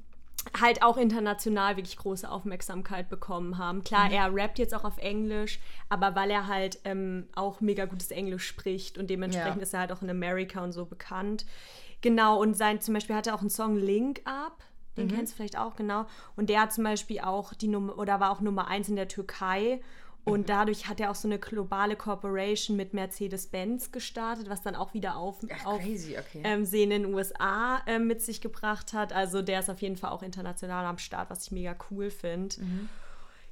[0.59, 3.83] halt auch international wirklich große Aufmerksamkeit bekommen haben.
[3.83, 4.13] Klar, mhm.
[4.13, 8.47] er rappt jetzt auch auf Englisch, aber weil er halt ähm, auch mega gutes Englisch
[8.47, 9.63] spricht und dementsprechend ja.
[9.63, 11.45] ist er halt auch in Amerika und so bekannt.
[12.01, 14.63] Genau, und sein, zum Beispiel hat er auch einen Song Link Up,
[14.97, 15.11] den mhm.
[15.11, 16.05] kennst du vielleicht auch, genau.
[16.35, 19.07] Und der hat zum Beispiel auch die Nummer, oder war auch Nummer eins in der
[19.07, 19.81] Türkei
[20.25, 20.45] und mhm.
[20.45, 25.17] dadurch hat er auch so eine globale Corporation mit Mercedes-Benz gestartet, was dann auch wieder
[25.17, 26.41] auf, Ach, Aufsehen okay.
[26.43, 29.11] ähm, in den USA äh, mit sich gebracht hat.
[29.11, 32.55] Also der ist auf jeden Fall auch international am Start, was ich mega cool finde.
[32.61, 32.89] Mhm.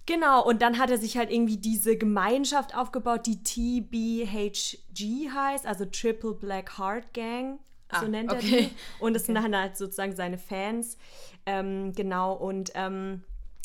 [0.06, 5.86] Genau, und dann hat er sich halt irgendwie diese Gemeinschaft aufgebaut, die TBHG heißt, also
[5.86, 7.60] Triple Black Heart Gang,
[7.92, 8.70] so ah, nennt er okay.
[8.70, 9.04] die.
[9.04, 9.34] Und das okay.
[9.34, 10.98] sind dann halt sozusagen seine Fans.
[11.46, 13.24] Ähm, genau, und ähm,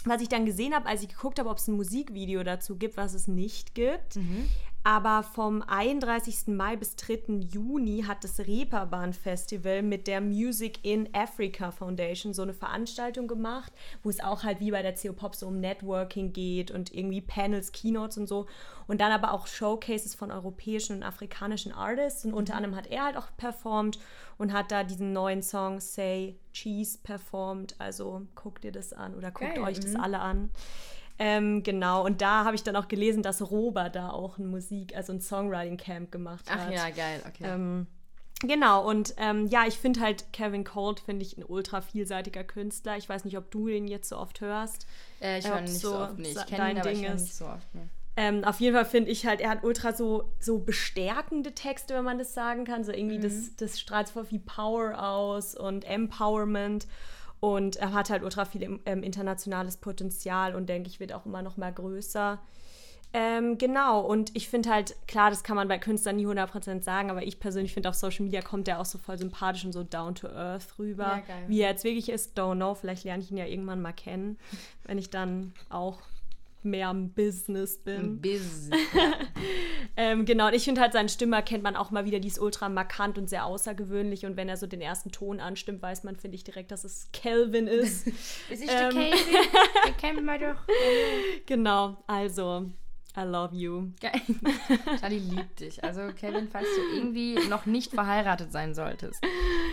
[0.09, 2.97] was ich dann gesehen habe, als ich geguckt habe, ob es ein Musikvideo dazu gibt,
[2.97, 4.17] was es nicht gibt.
[4.17, 4.49] Mhm.
[4.87, 6.47] Aber vom 31.
[6.47, 7.41] Mai bis 3.
[7.51, 13.73] Juni hat das Reeperbahn Festival mit der Music in Africa Foundation so eine Veranstaltung gemacht,
[14.05, 17.21] wo es auch halt wie bei der CO Pop so um Networking geht und irgendwie
[17.21, 18.47] Panels, Keynotes und so.
[18.87, 22.25] Und dann aber auch Showcases von europäischen und afrikanischen Artists.
[22.25, 22.59] Und unter mhm.
[22.59, 23.99] anderem hat er halt auch performt
[24.39, 27.75] und hat da diesen neuen Song Say Cheese performt.
[27.79, 30.01] Also guckt ihr das an oder guckt Geil, euch das mhm.
[30.01, 30.51] alle an.
[31.19, 34.95] Ähm, genau, und da habe ich dann auch gelesen, dass Roba da auch ein Musik,
[34.95, 36.61] also ein Songwriting-Camp gemacht hat.
[36.67, 37.45] Ach ja, geil, okay.
[37.45, 37.87] Ähm,
[38.41, 42.99] genau, und ähm, ja, ich finde halt Kevin Colt, finde ich, ein ultra vielseitiger Künstler.
[42.99, 44.87] Ich weiß nicht, ob du den jetzt so oft hörst.
[45.23, 46.37] Äh, ich höre ihn nicht so, so oft nicht.
[46.37, 47.75] Ich kenne ihn, aber Ding ich nicht so oft.
[47.75, 47.89] Ne.
[48.19, 52.05] Ähm, auf jeden Fall finde ich halt, er hat ultra so, so bestärkende Texte, wenn
[52.05, 52.83] man das sagen kann.
[52.83, 53.23] So irgendwie, mhm.
[53.23, 56.87] das, das strahlt voll viel Power aus und Empowerment.
[57.41, 61.43] Und er hat halt ultra viel ähm, internationales Potenzial und denke ich, wird auch immer
[61.43, 62.39] noch mal größer.
[63.13, 67.11] Ähm, genau, und ich finde halt, klar, das kann man bei Künstlern nie 100% sagen,
[67.11, 69.85] aber ich persönlich finde, auf Social Media kommt er auch so voll sympathisch und so
[69.85, 71.23] down to earth rüber.
[71.27, 73.93] Ja, Wie er jetzt wirklich ist, don't know, vielleicht lerne ich ihn ja irgendwann mal
[73.93, 74.39] kennen,
[74.85, 76.01] wenn ich dann auch
[76.67, 78.21] mehr im Business bin.
[78.21, 78.71] Business.
[79.97, 82.39] ähm, genau, und ich finde halt, seine Stimme kennt man auch mal wieder, die ist
[82.39, 84.27] ultra markant und sehr außergewöhnlich.
[84.27, 87.09] Und wenn er so den ersten Ton anstimmt, weiß man, finde ich, direkt, dass es
[87.13, 88.07] Calvin ist.
[88.51, 89.13] ist ich ähm, der Calvin?
[89.87, 90.63] Den kennen wir doch.
[91.47, 92.67] genau, also
[93.17, 93.93] I love you.
[94.01, 94.21] Geil.
[95.01, 95.83] Charlie liebt dich.
[95.83, 99.23] Also Kevin, falls du irgendwie noch nicht verheiratet sein solltest,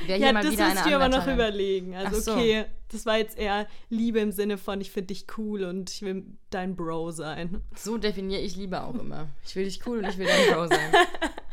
[0.05, 1.95] wäre hier ja, mal wieder eine Das musst du aber noch überlegen.
[1.95, 2.33] Also so.
[2.33, 6.01] okay, das war jetzt eher Liebe im Sinne von, ich finde dich cool und ich
[6.03, 7.61] will dein Bro sein.
[7.75, 9.27] So definiere ich Liebe auch immer.
[9.45, 10.93] Ich will dich cool und ich will dein Bro sein.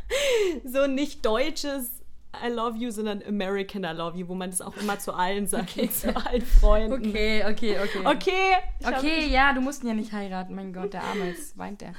[0.64, 1.99] so nicht deutsches
[2.32, 5.46] I love you, sondern American I love you, wo man das auch immer zu allen
[5.46, 5.90] sagt, okay.
[5.90, 7.10] zu allen Freunden.
[7.10, 8.06] Okay, okay, okay.
[8.06, 8.56] Okay.
[8.84, 10.54] Okay, ja, du musst ihn ja nicht heiraten.
[10.54, 11.92] Mein Gott, der Arme, jetzt weint der.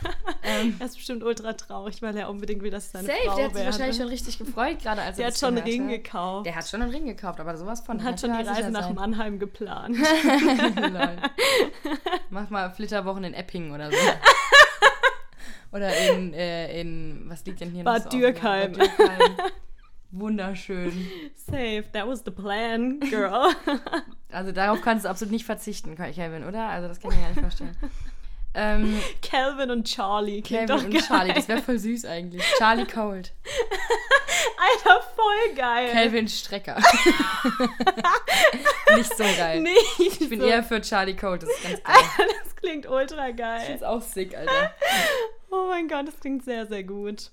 [0.42, 3.44] ähm, er ist bestimmt ultra traurig, weil er unbedingt will, dass seine Safe, Frau der
[3.46, 6.46] hat sich wahrscheinlich schon richtig gefreut, gerade als er Der hat schon einen Ring gekauft.
[6.46, 7.96] Der hat schon einen Ring gekauft, aber sowas von...
[7.96, 8.94] Und hat schon die Reise nach sein.
[8.94, 9.96] Mannheim geplant.
[12.30, 13.96] Mach mal Flitterwochen in Epping oder so.
[15.72, 18.72] Oder in, äh, in, was liegt denn hier Bad noch so Dürkheim.
[18.72, 19.36] Bad Dürkheim.
[20.10, 21.08] Wunderschön.
[21.34, 23.54] Safe, that was the plan, girl.
[24.32, 26.68] also darauf kannst du absolut nicht verzichten, Kevin, oder?
[26.68, 27.76] Also das kann ich mir gar nicht vorstellen.
[28.54, 30.40] Ähm, Calvin und Charlie.
[30.40, 31.02] Calvin und geil.
[31.06, 32.42] Charlie, das wäre voll süß eigentlich.
[32.56, 33.32] Charlie Cold.
[34.56, 35.90] Alter, voll geil.
[35.92, 36.76] Calvin Strecker.
[38.96, 39.60] nicht so geil.
[39.60, 40.46] Nicht ich bin so.
[40.46, 41.94] eher für Charlie Cold, das ist ganz geil.
[41.94, 43.60] Alter, das klingt ultra geil.
[43.66, 44.74] Das ist auch sick, Alter.
[45.50, 47.30] Oh mein Gott, das klingt sehr, sehr gut.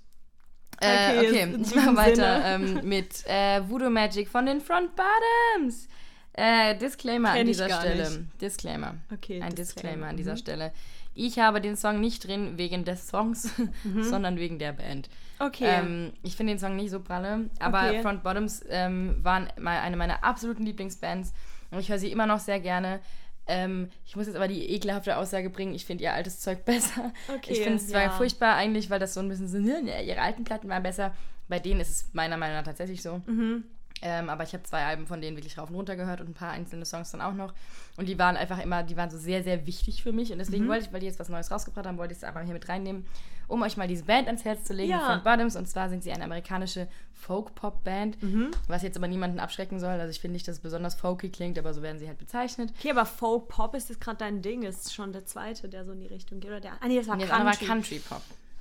[0.82, 1.58] Äh, okay, okay.
[1.62, 5.88] ich mache weiter ähm, mit äh, Voodoo Magic von den Front Bottoms.
[6.34, 8.10] Äh, Disclaimer Kenn an dieser Stelle.
[8.10, 8.42] Nicht.
[8.42, 8.96] Disclaimer.
[9.12, 9.42] Okay.
[9.42, 10.38] Ein Disclaimer, Disclaimer an dieser mhm.
[10.38, 10.72] Stelle.
[11.14, 14.04] Ich habe den Song nicht drin wegen des Songs, mhm.
[14.04, 15.10] sondern wegen der Band.
[15.40, 15.66] Okay.
[15.66, 18.02] Ähm, ich finde den Song nicht so pralle, aber okay.
[18.02, 21.34] Front Bottoms ähm, waren mal eine meiner absoluten Lieblingsbands.
[21.72, 23.00] Und ich höre sie immer noch sehr gerne.
[23.48, 27.14] Ähm, ich muss jetzt aber die ekelhafte Aussage bringen, ich finde ihr altes Zeug besser.
[27.28, 28.10] Okay, ich finde es zwar ja.
[28.12, 31.14] furchtbar eigentlich, weil das so ein bisschen so, ne, ihre alten Platten waren besser.
[31.48, 33.22] Bei denen ist es meiner Meinung nach tatsächlich so.
[33.28, 33.64] Mhm.
[34.02, 36.34] Ähm, aber ich habe zwei Alben von denen wirklich rauf und runter gehört und ein
[36.34, 37.54] paar einzelne Songs dann auch noch.
[37.98, 40.32] Und die waren einfach immer, die waren so sehr, sehr wichtig für mich.
[40.34, 40.70] Und deswegen Mhm.
[40.70, 42.68] wollte ich, weil die jetzt was Neues rausgebracht haben, wollte ich es einfach hier mit
[42.68, 43.06] reinnehmen,
[43.48, 45.00] um euch mal diese Band ans Herz zu legen, Ja.
[45.06, 45.56] Front Bottoms.
[45.56, 48.52] Und zwar sind sie eine amerikanische Folk-Pop-Band, Mhm.
[48.68, 49.92] was jetzt aber niemanden abschrecken soll.
[50.00, 52.72] Also ich finde nicht, dass es besonders folky klingt, aber so werden sie halt bezeichnet.
[52.78, 55.92] Okay, aber Folk Pop ist jetzt gerade dein Ding, ist schon der zweite, der so
[55.94, 56.50] in die Richtung geht.
[56.52, 58.02] Oder der, ah, nee, das war Nee, das andere war Country.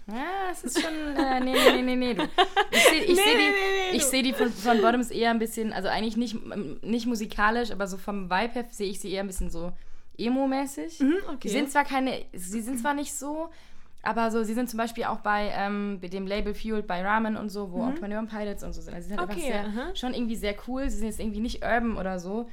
[0.07, 0.93] Ja, es ist schon.
[1.17, 2.15] Äh, nee, nee, nee, nee, nee.
[2.15, 2.25] Du.
[2.71, 5.39] Ich sehe ich Nee, seh die, nee, nee, seh die von, von Bottoms eher ein
[5.39, 6.37] bisschen, also eigentlich nicht,
[6.83, 9.73] nicht musikalisch, aber so vom Vibe her sehe ich sie eher ein bisschen so
[10.19, 11.01] emo-mäßig.
[11.01, 11.39] Mhm, okay.
[11.43, 13.49] Die sind zwar keine, sie sind zwar nicht so,
[14.03, 17.49] aber so, sie sind zum Beispiel auch bei ähm, dem Label Fueled by Ramen und
[17.49, 18.95] so, wo auch 21 Pilots und so sind.
[18.95, 19.41] Also sie sind einfach Mhm.
[19.41, 19.97] Okay, sehr, aha.
[19.97, 20.91] schon irgendwie sehr cool.
[20.91, 22.49] Sie sind jetzt irgendwie nicht urban oder so.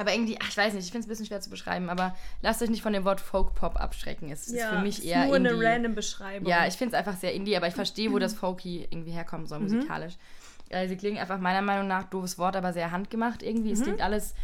[0.00, 2.16] Aber irgendwie, ach, ich weiß nicht, ich finde es ein bisschen schwer zu beschreiben, aber
[2.40, 4.30] lasst euch nicht von dem Wort Folk-Pop abschrecken.
[4.30, 5.64] Es ist für mich ist eher nur eine Indie.
[5.64, 6.48] random Beschreibung.
[6.48, 9.46] Ja, ich finde es einfach sehr indie, aber ich verstehe, wo das Folky irgendwie herkommen
[9.46, 10.14] soll, musikalisch.
[10.70, 13.72] Äh, sie klingen einfach meiner Meinung nach, doofes Wort, aber sehr handgemacht irgendwie.
[13.72, 14.34] Es klingt alles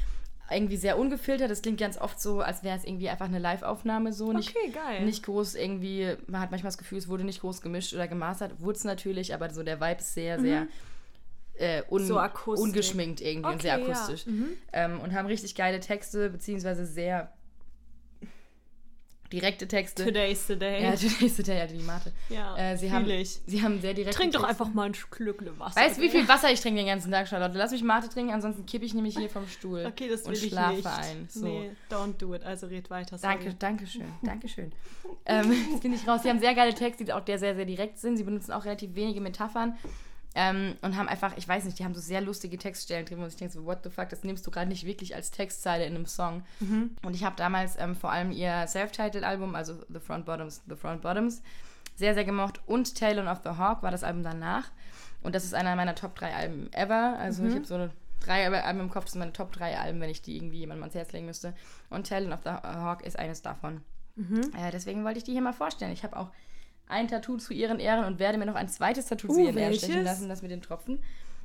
[0.51, 1.51] irgendwie sehr ungefiltert.
[1.51, 4.33] Es klingt ganz oft so, als wäre es irgendwie einfach eine Live-Aufnahme so.
[4.33, 5.05] Nicht, Okay, geil.
[5.05, 8.61] Nicht groß irgendwie, man hat manchmal das Gefühl, es wurde nicht groß gemischt oder gemastert.
[8.61, 10.67] Wurde es natürlich, aber so der Vibe ist sehr, sehr
[11.59, 12.63] äh, un So akustisch.
[12.65, 13.95] ungeschminkt irgendwie und sehr Okay, ja.
[13.97, 14.27] akustisch.
[14.73, 17.33] Ähm, und haben richtig geile Texte, beziehungsweise sehr
[19.33, 20.05] direkte Texte.
[20.05, 20.85] Today's the day.
[20.85, 22.13] Ja, today's the day, also die Mate.
[22.29, 23.41] Ja, äh, sie, haben, ich.
[23.45, 24.63] sie haben sehr direkte Trink doch Texte.
[24.63, 25.81] einfach mal ein Schlückle Wasser.
[25.81, 27.59] Weißt du, wie viel Wasser ich trinke den ganzen Tag, Charlotte?
[27.59, 30.35] Lass mich Mate trinken, ansonsten kippe ich nämlich hier vom Stuhl Okay, das will und
[30.45, 30.87] ich schlafe nicht.
[30.87, 31.27] ein.
[31.29, 31.45] So.
[31.45, 32.45] Nee, don't do it.
[32.45, 33.19] Also red weiter.
[33.19, 33.35] sorry.
[33.35, 34.71] Danke, danke schön, danke schön.
[35.25, 36.23] ähm, jetzt bin ich raus.
[36.23, 38.17] Sie haben sehr geile Texte, die auch der sehr, sehr direkt sind.
[38.19, 39.77] Sie benutzen auch relativ wenige Metaphern
[40.39, 43.27] ähm, und haben einfach, ich weiß nicht, die haben so sehr lustige Textstellen drin, wo
[43.27, 45.95] ich denke so, what the fuck, das nimmst du gerade nicht wirklich als Textzeile in
[45.95, 46.43] einem Song.
[47.03, 51.01] Und ich habe damals ähm, vor allem ihr Self-Titled-Album, also The Front Bottoms, The Front
[51.01, 51.43] Bottoms,
[51.95, 52.61] sehr, sehr gemocht.
[52.67, 54.71] Und Talon of the Hawk war das Album danach.
[55.23, 57.19] Und das ist einer meiner Top 3 Alben ever.
[57.19, 60.01] Also ich habe so eine drei Alben im Kopf, das sind meine Top 3 Alben,
[60.03, 61.55] wenn ich die irgendwie jemandem ans Herz legen müsste.
[61.89, 63.81] Und Talon of the Hawk ist eines davon.
[64.55, 65.93] Äh, deswegen wollte ich die hier mal vorstellen.
[65.93, 66.31] Ich habe auch
[66.89, 69.59] ein Tattoo zu ihren Ehren und werde mir noch ein zweites Tattoo zu Uh, ihren
[69.59, 71.01] Ehren stechen lassen, das mit den Tropfen.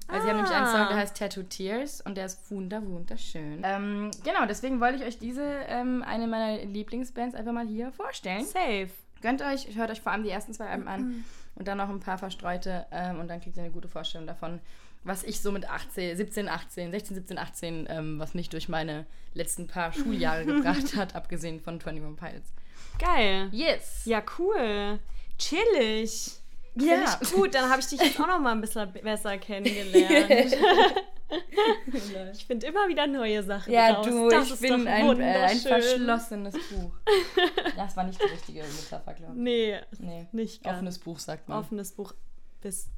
[0.08, 0.88] Weil sie haben nämlich einen Song, Ah.
[0.89, 3.62] der heißt Tattoo Tears und der ist wunder, wunderschön.
[3.63, 8.43] Ähm, genau, deswegen wollte ich euch diese, ähm, eine meiner Lieblingsbands, einfach mal hier vorstellen.
[8.43, 8.89] Safe.
[9.21, 11.23] Gönnt euch, hört euch vor allem die ersten zwei Alben an
[11.56, 14.60] und dann noch ein paar verstreute ähm, und dann kriegt ihr eine gute Vorstellung davon,
[15.04, 19.06] was ich so mit 18, 17, 18, 16, 17, 18, ähm, was mich durch meine
[19.34, 22.51] letzten paar Schuljahre gebracht hat, abgesehen von 21 Pilots.
[22.99, 23.47] Geil.
[23.51, 24.01] Yes!
[24.06, 24.99] Ja, cool.
[25.41, 26.32] Chillig.
[26.75, 27.19] Ja.
[27.21, 27.54] Ich gut.
[27.54, 30.56] Dann habe ich dich jetzt auch noch mal ein bisschen besser kennengelernt.
[32.34, 34.06] ich finde immer wieder neue Sachen Ja, raus.
[34.06, 36.91] du, das ich bin ein, äh, ein verschlossenes Buch.
[37.75, 39.39] Das war nicht die richtige Metapher, glaube ich.
[39.39, 40.75] Nee, Nee, nicht ganz.
[40.75, 41.60] offenes Buch, sagt man.
[41.60, 42.13] Offenes Buch
[42.62, 42.89] bist,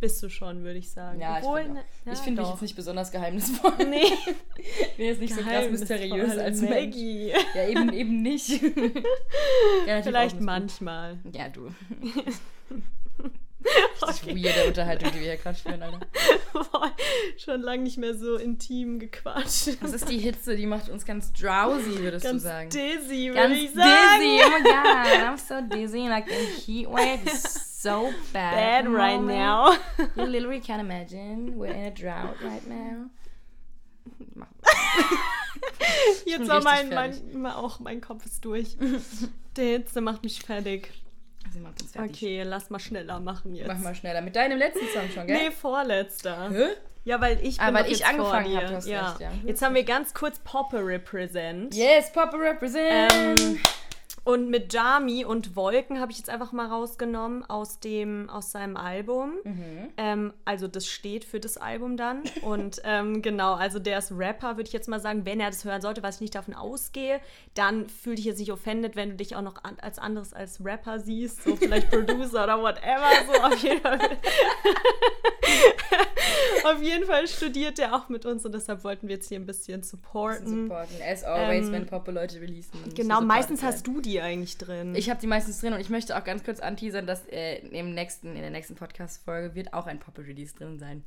[0.00, 1.20] bist du schon, würde ich sagen.
[1.20, 3.72] Ja, Obwohl, ich finde ne- ja, find mich jetzt nicht besonders geheimnisvoll.
[3.88, 4.02] Nee,
[4.56, 6.74] Ich bin jetzt nicht so krass mysteriös als Mensch.
[6.74, 7.32] Maggie.
[7.54, 8.48] Ja, eben, eben nicht.
[10.02, 11.18] Vielleicht manchmal.
[11.32, 11.68] Ja, du.
[14.00, 16.00] Das ist weirde Unterhaltung, die wir hier gerade führen, Alter.
[16.52, 16.90] Boah,
[17.36, 19.76] schon lange nicht mehr so intim gequatscht.
[19.82, 22.70] Das ist die Hitze, die macht uns ganz drowsy, würdest Ganz du sagen.
[22.70, 23.76] dizzy, würde Ganz ich dizzy.
[23.76, 24.22] sagen.
[24.22, 26.08] Oh my god, I'm so dizzy.
[26.08, 27.42] Like the heat wave is
[27.82, 28.84] so bad.
[28.84, 29.74] Bad right now.
[30.16, 31.56] You literally can't imagine.
[31.58, 33.10] We're in a drought right now.
[36.24, 38.76] Jetzt bin war mein, richtig mein, mein, auch mein Kopf ist durch.
[39.56, 40.90] Der Hitze macht mich fertig.
[41.52, 42.12] Sie macht uns fertig.
[42.16, 43.66] Okay, lass mal schneller machen jetzt.
[43.66, 44.20] Mach mal schneller.
[44.20, 45.36] Mit deinem letzten Song schon, gell?
[45.36, 46.50] Nee, vorletzter.
[46.50, 46.66] Hä?
[47.04, 48.58] Ja, weil ich bin Ah, weil ich jetzt angefangen dir.
[48.60, 49.08] hab, du hast ja.
[49.08, 49.30] recht, ja.
[49.46, 51.74] Jetzt haben wir ganz kurz Poppe Represent.
[51.74, 53.10] Yes, Papa represent.
[53.12, 53.58] Ähm,
[54.22, 58.76] und mit Jami und Wolken habe ich jetzt einfach mal rausgenommen aus dem aus seinem
[58.76, 59.32] Album.
[59.44, 59.88] Mhm.
[59.96, 62.22] Ähm, also das steht für das Album dann.
[62.42, 65.24] Und ähm, genau, also der ist Rapper, würde ich jetzt mal sagen.
[65.24, 67.20] Wenn er das hören sollte, was ich nicht davon ausgehe,
[67.54, 70.62] dann fühl dich jetzt nicht offended, wenn du dich auch noch an, als anderes als
[70.62, 73.08] Rapper siehst, so vielleicht Producer oder whatever.
[73.26, 73.98] So auf jeden Fall.
[76.64, 79.46] auf jeden Fall studiert er auch mit uns und deshalb wollten wir jetzt hier ein
[79.46, 80.46] bisschen supporten.
[80.46, 80.96] supporten.
[81.02, 82.72] As always, Ähm, wenn Papa Leute releasen.
[82.94, 84.94] Genau, meistens hast du die eigentlich drin.
[84.94, 87.94] Ich habe die meistens drin und ich möchte auch ganz kurz anteasern, dass äh, im
[87.94, 91.04] nächsten, in der nächsten Podcast-Folge wird auch ein Papa-Release drin sein.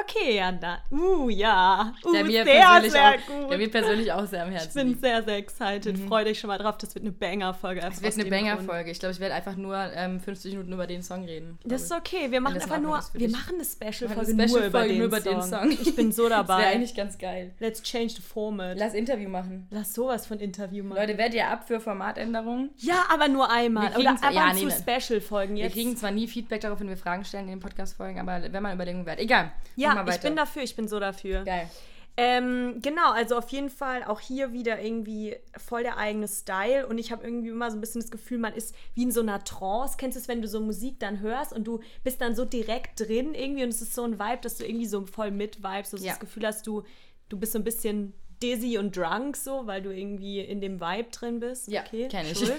[0.00, 0.78] Okay, ja, da.
[0.90, 1.92] Uh, ja.
[2.04, 3.50] Uh, Der mir, sehr, persönlich sehr auch, gut.
[3.50, 5.00] der mir persönlich auch sehr am Herzen ich bin liegt.
[5.02, 5.98] sehr, sehr excited.
[6.08, 6.78] Freu dich schon mal drauf.
[6.78, 7.82] Das wird eine Banger-Folge.
[7.82, 8.90] Es wird eine Banger-Folge.
[8.90, 11.58] Ich glaube, ich werde einfach nur ähm, 50 Minuten über den Song reden.
[11.64, 12.30] Das ist okay.
[12.30, 15.20] Wir machen das einfach nur, wir machen eine Special-Folge nur, Special-Folge über den, nur über
[15.20, 15.70] den Song.
[15.70, 15.70] Song.
[15.72, 16.66] Ich bin so Das wäre dabei.
[16.68, 17.52] eigentlich ganz geil.
[17.58, 18.78] Let's change the format.
[18.78, 19.66] Lass Interview machen.
[19.70, 20.98] Lass sowas von Interview machen.
[21.00, 22.70] Leute, werdet ihr ab für Formatänderungen?
[22.78, 23.90] ja, aber nur einmal.
[23.90, 24.72] Wir Oder ab ja, und zu ne.
[24.72, 25.74] Special-Folgen Wir jetzt.
[25.74, 28.74] kriegen zwar nie Feedback darauf, wenn wir Fragen stellen in den Podcast-Folgen, aber wenn man
[28.74, 29.18] Überlegungen wert.
[29.18, 29.52] Egal.
[29.82, 30.62] Ja, ich bin dafür.
[30.62, 31.44] Ich bin so dafür.
[31.44, 31.68] Geil.
[32.14, 36.98] Ähm, genau, also auf jeden Fall auch hier wieder irgendwie voll der eigene Style und
[36.98, 39.42] ich habe irgendwie immer so ein bisschen das Gefühl, man ist wie in so einer
[39.44, 39.94] Trance.
[39.96, 43.00] Kennst du es, wenn du so Musik dann hörst und du bist dann so direkt
[43.00, 45.94] drin irgendwie und es ist so ein Vibe, dass du irgendwie so voll mit vibest,
[45.94, 46.12] dass du Ja.
[46.12, 46.82] das Gefühl hast, du,
[47.30, 48.12] du bist so ein bisschen
[48.42, 51.68] dizzy und drunk so, weil du irgendwie in dem Vibe drin bist.
[51.68, 52.42] Ja, okay, kenn ich.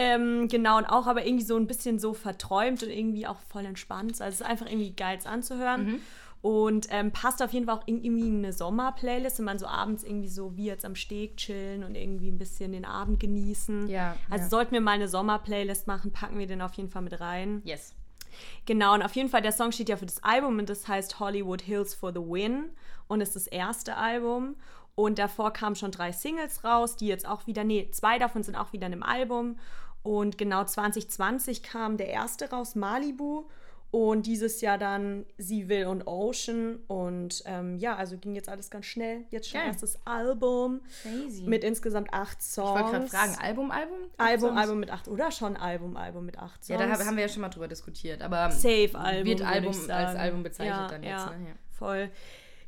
[0.00, 3.64] Ähm, genau, und auch aber irgendwie so ein bisschen so verträumt und irgendwie auch voll
[3.64, 4.20] entspannt.
[4.20, 5.86] Also es ist einfach irgendwie geil anzuhören.
[5.86, 6.00] Mhm.
[6.40, 9.66] Und ähm, passt auf jeden Fall auch in irgendwie in eine Sommerplaylist, wenn man so
[9.66, 13.88] abends irgendwie so wie jetzt am Steg chillen und irgendwie ein bisschen den Abend genießen.
[13.88, 14.48] Ja, Also ja.
[14.48, 17.60] sollten wir mal eine Sommerplaylist machen, packen wir den auf jeden Fall mit rein.
[17.64, 17.92] Yes.
[18.66, 21.18] Genau, und auf jeden Fall, der Song steht ja für das Album und das heißt
[21.18, 22.70] Hollywood Hills for the Win
[23.08, 24.54] und ist das erste Album.
[24.98, 28.56] Und davor kamen schon drei Singles raus, die jetzt auch wieder, nee, zwei davon sind
[28.56, 29.56] auch wieder in einem Album.
[30.02, 33.44] Und genau 2020 kam der erste raus, Malibu.
[33.92, 36.80] Und dieses Jahr dann Sie will und Ocean.
[36.88, 39.24] Und ähm, ja, also ging jetzt alles ganz schnell.
[39.30, 39.68] Jetzt schon Geil.
[39.68, 41.44] erstes Album Crazy.
[41.44, 42.80] mit insgesamt acht ich Songs.
[42.80, 43.98] wollte gerade fragen, Album, Album?
[44.16, 44.60] Album, Songs?
[44.60, 46.98] Album mit acht, oder schon Album, Album mit acht Ja, Songs.
[46.98, 48.20] da haben wir ja schon mal drüber diskutiert.
[48.20, 49.24] Aber Safe-Album.
[49.26, 50.16] wird würd Album ich als.
[50.18, 51.10] Album bezeichnet ja, dann jetzt.
[51.26, 51.48] Ja, Ne?
[51.50, 51.54] Ja.
[51.78, 52.10] voll.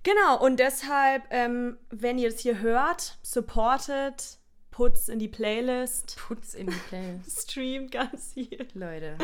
[0.03, 4.39] Genau, und deshalb, ähm, wenn ihr es hier hört, supportet,
[4.71, 7.43] putzt in die Playlist, Putz in die Playlist.
[7.51, 9.19] streamt ganz viel, Leute.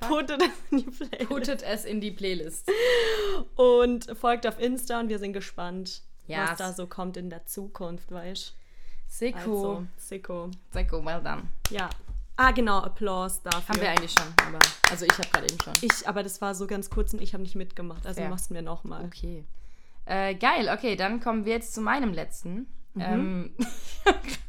[0.00, 2.70] puttet es in die Playlist Puttet es in die Playlist.
[3.54, 6.50] und folgt auf Insta und wir sind gespannt, Yes.
[6.50, 8.54] was da so kommt in der Zukunft, weißt
[9.06, 9.38] Sicko.
[9.38, 10.50] Also, sicko.
[10.74, 11.44] Sicko, well done.
[11.70, 11.88] Ja.
[12.36, 13.66] Ah, genau, Applaus dafür.
[13.68, 14.34] Haben wir eigentlich schon.
[14.46, 14.58] Aber,
[14.90, 15.72] also ich habe gerade eben schon.
[15.80, 18.28] ich, aber das war so ganz kurz und ich habe nicht mitgemacht, also Fair.
[18.28, 19.06] machst du mir nochmal.
[19.06, 19.44] Okay.
[20.08, 22.66] Äh, geil, okay, dann kommen wir jetzt zu meinem letzten.
[22.98, 23.54] Ähm,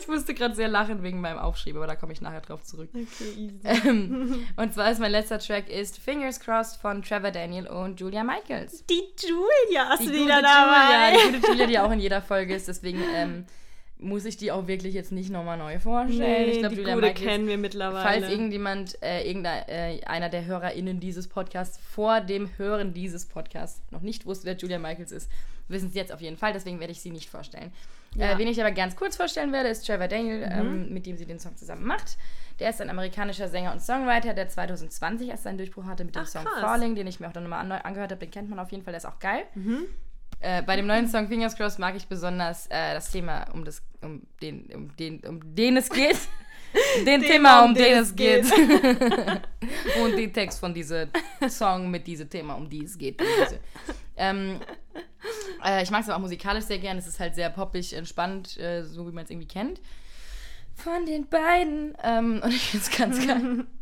[0.00, 2.90] ich musste gerade sehr lachen wegen meinem Aufschrieb, aber da komme ich nachher drauf zurück.
[2.94, 3.60] Okay, easy.
[3.64, 8.24] Ähm, und zwar ist mein letzter Track ist Fingers Crossed von Trevor Daniel und Julia
[8.24, 8.86] Michaels.
[8.86, 11.16] Die Julia hast Die wieder Julia, dabei.
[11.28, 13.44] die gute Julia, die auch in jeder Folge ist, deswegen ähm,
[13.98, 16.46] muss ich die auch wirklich jetzt nicht nochmal neu vorstellen.
[16.46, 18.02] Nee, ich glaube, die Julia gute kennen wir mittlerweile.
[18.02, 23.82] Falls irgendjemand, äh, irgendeiner äh, einer der HörerInnen dieses Podcasts vor dem Hören dieses Podcasts
[23.90, 25.30] noch nicht wusste, wer Julia Michaels ist,
[25.66, 27.72] wissen sie jetzt auf jeden Fall, deswegen werde ich sie nicht vorstellen.
[28.14, 28.32] Ja.
[28.32, 31.26] Äh, wen ich aber ganz kurz vorstellen werde, ist Trevor Daniel, ähm, mit dem sie
[31.26, 32.16] den Song zusammen macht.
[32.58, 36.22] Der ist ein amerikanischer Sänger und Songwriter, der 2020 erst seinen Durchbruch hatte mit dem
[36.22, 36.60] Ach, Song krass.
[36.60, 38.20] Falling, den ich mir auch dann nochmal an angehört habe.
[38.20, 39.42] Den kennt man auf jeden Fall, der ist auch geil.
[39.54, 39.86] Mhm.
[40.40, 43.82] Äh, bei dem neuen Song Fingers Crossed mag ich besonders äh, das Thema, um, das,
[44.02, 46.18] um, den, um, den, um den es geht.
[47.06, 48.44] Den Thema, um den es geht.
[50.02, 51.08] Und den Text von diesem
[51.48, 53.22] Song mit diesem Thema, um die es geht.
[54.18, 54.60] Ähm,
[55.64, 56.98] äh, ich mag es aber auch musikalisch sehr gern.
[56.98, 59.80] Es ist halt sehr poppig, entspannt, äh, so wie man es irgendwie kennt.
[60.74, 61.96] Von den beiden.
[62.02, 63.66] Ähm, und ich finde es ganz geil.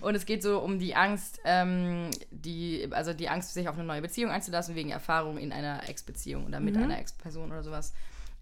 [0.00, 3.84] Und es geht so um die Angst, ähm, die, also die Angst, sich auf eine
[3.84, 7.92] neue Beziehung einzulassen, wegen Erfahrung in einer Ex-Beziehung oder mit einer Ex-Person oder sowas.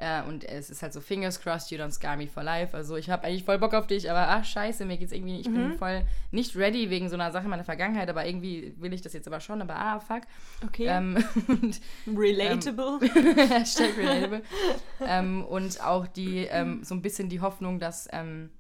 [0.00, 2.76] Äh, und es ist halt so, fingers crossed, you don't scar me for life.
[2.76, 5.50] Also ich habe eigentlich voll Bock auf dich, aber ach scheiße, mir geht's irgendwie, ich
[5.50, 9.02] bin voll nicht ready wegen so einer Sache in meiner Vergangenheit, aber irgendwie will ich
[9.02, 10.22] das jetzt aber schon, aber ah, fuck.
[10.64, 10.86] Okay.
[10.86, 11.16] Ähm,
[11.48, 13.00] und Relatable.
[13.48, 14.42] Hashtag relatable.
[15.00, 18.50] ähm, und auch die, ähm, so ein bisschen die Hoffnung, dass ähm,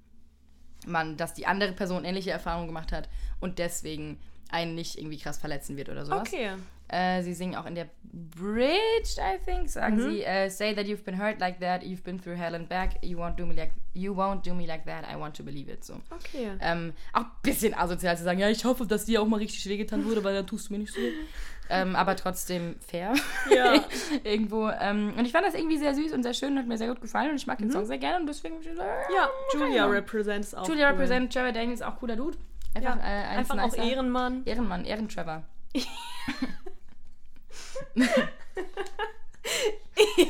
[0.86, 3.08] man, dass die andere Person ähnliche Erfahrungen gemacht hat
[3.40, 4.18] und deswegen
[4.50, 6.20] einen nicht irgendwie krass verletzen wird oder sowas.
[6.28, 6.50] okay.
[6.90, 10.10] Äh, sie singen auch in der Bridge, I think, sagen Mhm.
[10.10, 12.92] sie, äh, say that you've been hurt like that, you've been through hell and back,
[13.02, 15.70] you won't do me like, you won't do me like that, I want to believe
[15.70, 15.84] it.
[15.84, 15.94] So.
[16.10, 16.48] Okay.
[16.60, 19.68] Ähm, auch ein bisschen asozial zu sagen, ja, ich hoffe, dass dir auch mal richtig
[19.68, 21.00] wehgetan wurde, weil dann tust du mir nicht so
[21.70, 23.12] ähm, aber trotzdem fair.
[23.54, 23.84] Ja.
[24.24, 24.70] Irgendwo.
[24.80, 26.88] Ähm, und ich fand das irgendwie sehr süß und sehr schön und hat mir sehr
[26.88, 28.64] gut gefallen und ich mag den Song sehr gerne und deswegen Mhm.
[29.14, 30.66] Ja, Julia okay, represents auch.
[30.66, 30.92] Julia cool.
[30.94, 32.38] represent Trevor Daniels, auch cooler Dude.
[32.74, 34.42] Ja, Einfach, äh, eins einfach auch nicer- Ehrenmann.
[34.44, 35.42] Ehrenmann, Ehrentrevor.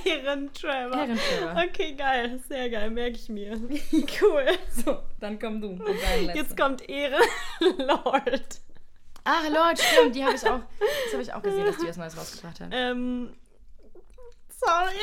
[0.05, 0.97] Ehrentrevor.
[0.97, 1.63] Ehrentrevor.
[1.69, 2.41] Okay, geil.
[2.49, 3.53] Sehr geil, merke ich mir.
[4.21, 4.47] Cool.
[4.85, 5.79] So, dann komm du.
[6.35, 8.61] Jetzt kommt Ehrenlord.
[9.25, 11.97] Ach, Lord, stimmt, die habe ich auch, das habe ich auch gesehen, dass die was
[11.99, 12.69] Neues rausgebracht hat.
[12.73, 13.35] Ähm,
[14.49, 14.95] sorry.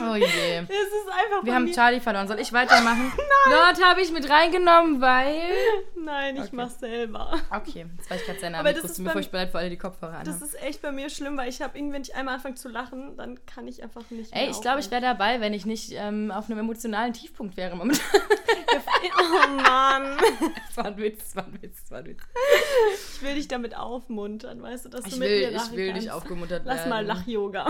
[0.00, 0.24] Oh, Oh je.
[0.24, 2.28] Es ist einfach Wir haben mir- Charlie verloren.
[2.28, 3.10] Soll ich weitermachen?
[3.16, 3.26] Nein.
[3.76, 5.42] Dort habe ich mit reingenommen, weil.
[5.96, 6.50] Nein, ich Okay.
[6.52, 7.32] mach's selber.
[7.50, 8.84] Okay, jetzt war ich gerade sehr nah Aber das.
[8.84, 10.44] Es ist mir furchtbar leid für alle, die Kopfhörer Das anhaben.
[10.44, 13.16] ist echt bei mir schlimm, weil ich habe irgendwie, wenn ich einmal anfange zu lachen,
[13.16, 15.90] dann kann ich einfach nicht mehr Ey, ich glaube, ich wäre dabei, wenn ich nicht
[15.94, 18.04] ähm, auf einem emotionalen Tiefpunkt wäre momentan.
[19.20, 20.16] Oh Mann.
[20.68, 22.20] Das war ein Witz, das war ein Witz, das war ein Witz.
[23.16, 25.76] Ich will dich damit aufmuntern, weißt du, dass du Ich mit will, mir ich lachen
[25.76, 26.02] will kannst.
[26.02, 26.88] nicht aufgemuntert Lass werden.
[26.90, 27.66] mal Lach-Yoga.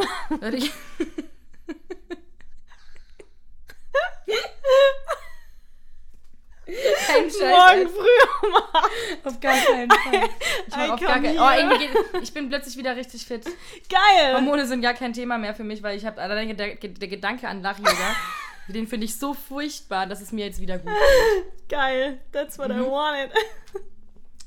[7.07, 7.41] Kein Scheiß.
[7.41, 8.83] Morgen früh mal.
[9.25, 10.29] Auf gar keinen Fall.
[10.67, 13.47] Ich, auf gar keinen, oh, irgendwie geht, ich bin plötzlich wieder richtig fit.
[13.89, 14.35] Geil.
[14.35, 17.49] Hormone sind gar kein Thema mehr für mich, weil ich habe allein der, der Gedanke
[17.49, 18.17] an Lach-Yoga,
[18.69, 21.69] den finde ich so furchtbar, dass es mir jetzt wieder gut geht.
[21.71, 22.21] Geil.
[22.33, 22.91] That's what I Mhm.
[22.91, 23.31] wanted.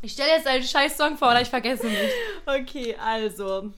[0.03, 2.13] Ich stelle jetzt einen scheiß Song vor, oder ich vergesse nicht.
[2.45, 3.71] Okay, also.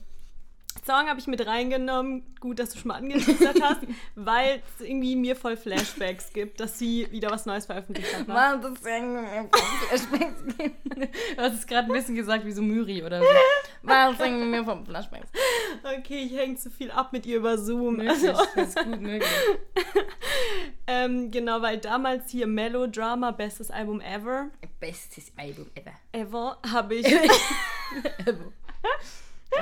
[0.86, 2.22] Song habe ich mit reingenommen.
[2.40, 3.80] Gut, dass du schon mal angeteasert hast,
[4.14, 8.28] weil es irgendwie mir voll Flashbacks gibt, dass sie wieder was Neues veröffentlicht hat.
[8.28, 8.34] Ne?
[8.34, 10.44] Mann, das Flashbacks.
[11.36, 13.26] Du hast es gerade ein bisschen gesagt wie so Myri oder so.
[13.82, 15.28] Warum singen wir vom Flashbacks?
[15.82, 17.96] Okay, ich hänge zu viel ab mit ihr über Zoom.
[17.96, 19.28] Möglich, Also, das ist gut möglich.
[20.86, 24.48] ähm, genau, weil damals hier Melodrama, bestes Album ever,
[24.80, 25.92] Bestes Album ever.
[26.12, 27.06] ever, habe ich.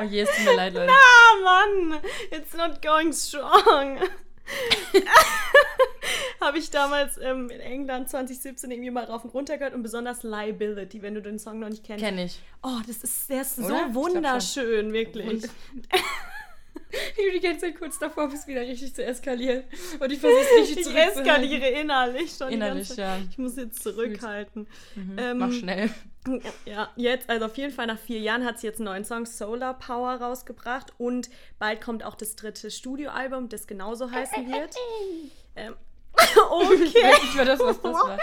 [0.01, 0.93] Oh je, es tut mir leid, Leute.
[0.93, 2.01] ah, Mann!
[2.31, 3.99] It's not going strong.
[6.41, 10.23] habe ich damals ähm, in England 2017 irgendwie mal rauf und runter gehört und besonders
[10.23, 12.05] Liability, wenn du den Song noch nicht kennst.
[12.05, 12.41] Kenn ich.
[12.63, 13.89] Oh, das ist, der ist Oder?
[13.89, 15.45] So wunderschön, wirklich.
[17.17, 19.65] Wie du die ganze Zeit kurz davor bist, wieder richtig zu eskalieren.
[19.99, 21.23] Und ich versuche es richtig Ich zurückzuhalten.
[21.27, 22.51] eskaliere innerlich schon.
[22.51, 23.17] Innerlich, ja.
[23.31, 24.67] Ich muss jetzt zurückhalten.
[25.17, 25.91] Ähm, Mach schnell.
[26.67, 29.27] Ja, jetzt, also auf jeden Fall nach vier Jahren hat sie jetzt einen neuen Song
[29.27, 34.75] Solar Power rausgebracht und bald kommt auch das dritte Studioalbum, das genauso heißen wird.
[35.57, 35.75] Ähm,
[36.13, 38.19] okay, Ich das, was das war.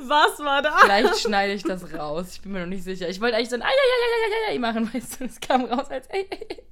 [0.00, 0.76] was war da?
[0.78, 2.32] Vielleicht schneide ich das raus.
[2.32, 3.08] Ich bin mir noch nicht sicher.
[3.08, 5.24] Ich wollte eigentlich so ein Eieieiei machen, weißt du.
[5.24, 6.62] Es kam raus als Ei, ei, ei.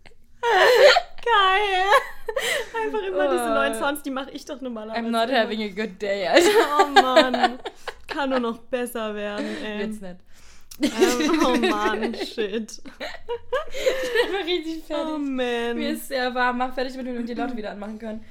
[1.25, 2.85] Geil.
[2.85, 3.29] Einfach immer
[3.87, 3.89] Oh.
[3.89, 5.01] Songs, die mache ich doch normalerweise.
[5.01, 6.49] I'm not having a good day, Alter.
[6.81, 7.59] Oh Mann.
[8.07, 9.79] Kann nur noch besser werden, ey.
[9.81, 10.17] Wird's nicht.
[10.83, 12.83] Ähm, oh Mann, shit.
[13.71, 15.19] Ich bin richtig Oh fertig.
[15.19, 15.83] Mir man.
[15.83, 16.59] ist sehr warm.
[16.59, 18.25] Mach fertig, damit wir die Laute wieder anmachen können.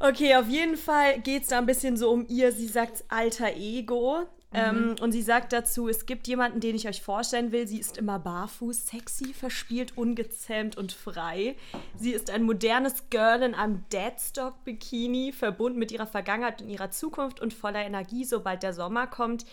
[0.00, 3.56] Okay, auf jeden Fall geht es da ein bisschen so um ihr, sie sagt alter
[3.56, 4.26] Ego.
[4.52, 7.68] Ähm, und sie sagt dazu, es gibt jemanden, den ich euch vorstellen will.
[7.68, 11.56] Sie ist immer barfuß, sexy, verspielt, ungezähmt und frei.
[11.96, 17.40] Sie ist ein modernes Girl in einem Deadstock-Bikini, verbunden mit ihrer Vergangenheit und ihrer Zukunft
[17.40, 19.44] und voller Energie, sobald der Sommer kommt.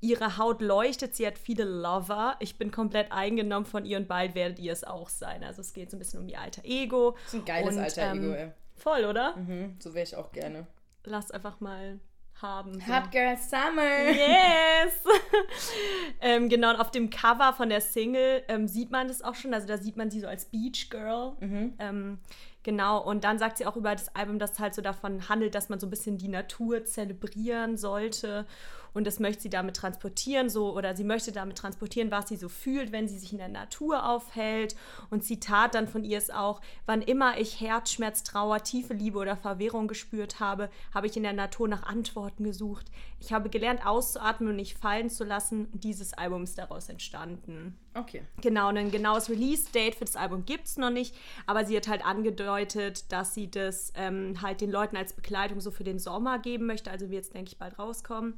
[0.00, 2.36] Ihre Haut leuchtet, sie hat viele Lover.
[2.38, 5.42] Ich bin komplett eingenommen von ihr und bald werdet ihr es auch sein.
[5.42, 7.16] Also es geht so ein bisschen um ihr alter Ego.
[7.24, 8.52] Das ist ein geiles Und, alter ähm, Ego, ey.
[8.76, 9.36] Voll, oder?
[9.36, 10.68] Mhm, so wäre ich auch gerne.
[11.04, 11.98] Lass einfach mal
[12.42, 12.80] haben.
[12.80, 12.94] So.
[12.94, 14.10] Hot Girl Summer.
[14.10, 15.04] Yes!
[16.20, 19.54] ähm, genau, und auf dem Cover von der Single ähm, sieht man das auch schon.
[19.54, 21.36] Also da sieht man sie so als Beach Girl.
[21.78, 22.18] Ähm,
[22.62, 25.54] genau, und dann sagt sie auch über das Album, dass es halt so davon handelt,
[25.54, 28.46] dass man so ein bisschen die Natur zelebrieren sollte.
[28.94, 32.48] Und das möchte sie damit transportieren, so, oder sie möchte damit transportieren, was sie so
[32.48, 34.76] fühlt, wenn sie sich in der Natur aufhält.
[35.10, 39.36] Und Zitat dann von ihr ist auch, wann immer ich Herzschmerz, Trauer, tiefe Liebe oder
[39.36, 42.86] Verwirrung gespürt habe, habe ich in der Natur nach Antworten gesucht.
[43.20, 45.68] Ich habe gelernt, auszuatmen und nicht fallen zu lassen.
[45.72, 47.76] Dieses Album ist daraus entstanden.
[47.94, 48.22] Okay.
[48.40, 51.16] Genau, ein genaues Release-Date für das Album gibt es noch nicht,
[51.46, 55.70] aber sie hat halt angedeutet, dass sie das ähm, halt den Leuten als Begleitung so
[55.70, 58.34] für den Sommer geben möchte, also wird es, denke ich, bald rauskommen.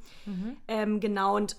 [0.66, 1.56] Ähm, genau, und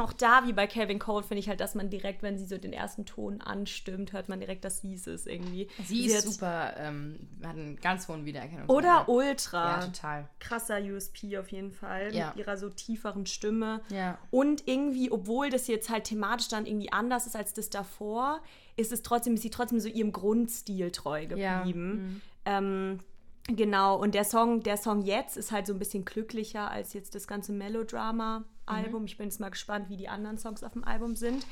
[0.00, 2.58] auch da, wie bei Calvin Cole, finde ich halt, dass man direkt, wenn sie so
[2.58, 5.68] den ersten Ton anstimmt, hört man direkt, dass sie es ist irgendwie.
[5.84, 8.70] Sie ist hat- super, ähm, hat einen ganz hohen Wiedererkennungswert.
[8.76, 9.80] Oder ultra.
[9.80, 10.28] Ja, total.
[10.40, 12.28] Krasser USP auf jeden Fall, Ja.
[12.28, 13.80] mit ihrer so tieferen Stimme.
[13.90, 14.18] Ja.
[14.30, 18.40] Und irgendwie, obwohl das jetzt halt thematisch dann irgendwie anders ist als das davor,
[18.76, 21.58] ist es trotzdem, ist sie trotzdem so ihrem Grundstil treu Ja.
[21.62, 22.20] geblieben.
[22.44, 23.00] Ähm,
[23.48, 27.14] genau, und der Song, der Song jetzt ist halt so ein bisschen glücklicher als jetzt
[27.14, 29.04] das ganze Melodrama-Album.
[29.04, 31.46] Ich bin jetzt mal gespannt, wie die anderen Songs auf dem Album sind.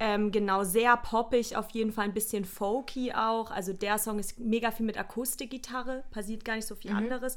[0.00, 3.50] Ähm, genau, sehr poppig, auf jeden Fall ein bisschen folky auch.
[3.50, 7.36] Also der Song ist mega viel mit Akustikgitarre, passiert gar nicht so viel anderes.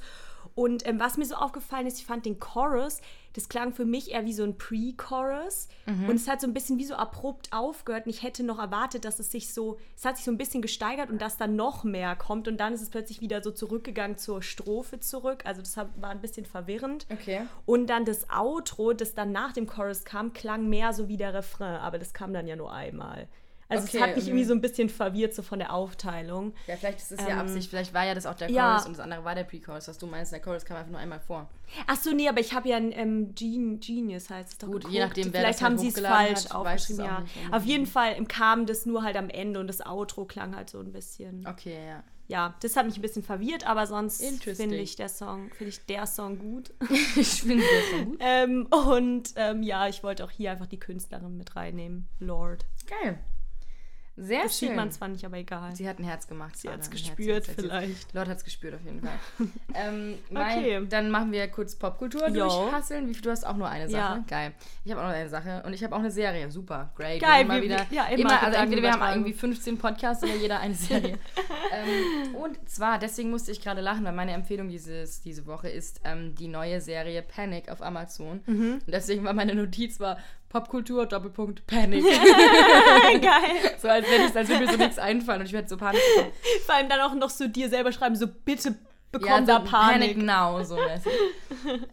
[0.55, 3.01] Und ähm, was mir so aufgefallen ist, ich fand den Chorus,
[3.33, 5.69] das klang für mich eher wie so ein Pre-Chorus.
[6.07, 8.05] Und es hat so ein bisschen wie so abrupt aufgehört.
[8.05, 10.61] Und ich hätte noch erwartet, dass es sich so, es hat sich so ein bisschen
[10.61, 12.47] gesteigert und dass dann noch mehr kommt.
[12.47, 15.43] Und dann ist es plötzlich wieder so zurückgegangen zur Strophe zurück.
[15.45, 17.07] Also das war ein bisschen verwirrend.
[17.09, 17.41] Okay.
[17.65, 21.33] Und dann das Outro, das dann nach dem Chorus kam, klang mehr so wie der
[21.33, 23.27] Refrain, aber das kam dann ja nur einmal.
[23.71, 24.31] Also Okay, es hat mich mhm.
[24.31, 26.53] irgendwie so ein bisschen verwirrt, so von der Aufteilung.
[26.67, 27.69] Ja, vielleicht ist es Ähm, ja Absicht.
[27.69, 28.83] Vielleicht war ja das auch der Chorus ja.
[28.85, 29.87] und das andere war der Pre-Chorus.
[29.87, 31.49] Was du meinst, der Chorus kam einfach nur einmal vor.
[31.87, 34.81] Ach so, nee, aber ich habe ja ein ähm, Gen Genius heißt es doch Gut,
[34.81, 34.93] geguckt.
[34.93, 37.19] je nachdem, wer Vielleicht das halt haben sie es falsch hat, aufgeschrieben, auch ja.
[37.21, 37.53] nicht.
[37.53, 40.79] Auf jeden Fall kam das nur halt am Ende und das Outro klang halt so
[40.79, 41.47] ein bisschen.
[41.47, 42.03] Okay, ja.
[42.27, 45.85] Ja, das hat mich ein bisschen verwirrt, aber sonst finde ich der Song, finde ich
[45.85, 46.71] der Song gut.
[47.17, 48.17] ich finde das so gut.
[48.21, 52.07] ähm, und ähm, ja, ich wollte auch hier einfach die Künstlerin mit reinnehmen.
[52.19, 52.65] Lord.
[52.87, 53.19] Geil.
[54.23, 54.75] Sehr Das sieht schön.
[54.75, 55.75] man zwar nicht, aber egal.
[55.75, 56.55] Sie hat ein Herz gemacht.
[56.55, 57.59] Sie ein Herz gespürt gesetzt.
[57.59, 58.13] vielleicht.
[58.13, 59.17] Lord hat es gespürt auf jeden Fall.
[59.73, 60.85] ähm, mein, Okay.
[60.89, 62.47] Dann machen wir kurz Popkultur Jo.
[62.47, 63.07] durchhasseln.
[63.09, 64.17] Wie du hast auch nur eine Sache.
[64.19, 64.23] Ja.
[64.27, 64.53] Geil.
[64.85, 65.63] Ich habe auch noch eine Sache.
[65.65, 66.51] Und ich habe auch eine Serie.
[66.51, 66.91] Super.
[66.95, 67.21] Great.
[67.21, 67.85] Geil, mal wir- wieder.
[67.89, 71.17] ja, immer immer also entweder wir haben irgendwie 15 Podcasts oder jeder eine Serie.
[71.73, 76.01] ähm, und zwar, deswegen musste ich gerade lachen, weil meine Empfehlung dieses, diese Woche ist
[76.03, 78.41] ähm, die neue Serie Panic auf Amazon.
[78.45, 78.73] Mhm.
[78.85, 80.17] Und deswegen war meine Notiz war
[80.51, 82.03] Popkultur, Doppelpunkt, Panic.
[83.21, 83.75] Geil.
[83.81, 86.01] so als wenn ich, als würde mir so nichts einfallen und ich werde so Panik
[86.15, 86.33] bekommen.
[86.65, 88.75] Vor allem dann auch noch so dir selber schreiben, so bitte
[89.13, 90.17] bekomm Ja, da so Panik.
[90.17, 91.11] Now, so mäßig.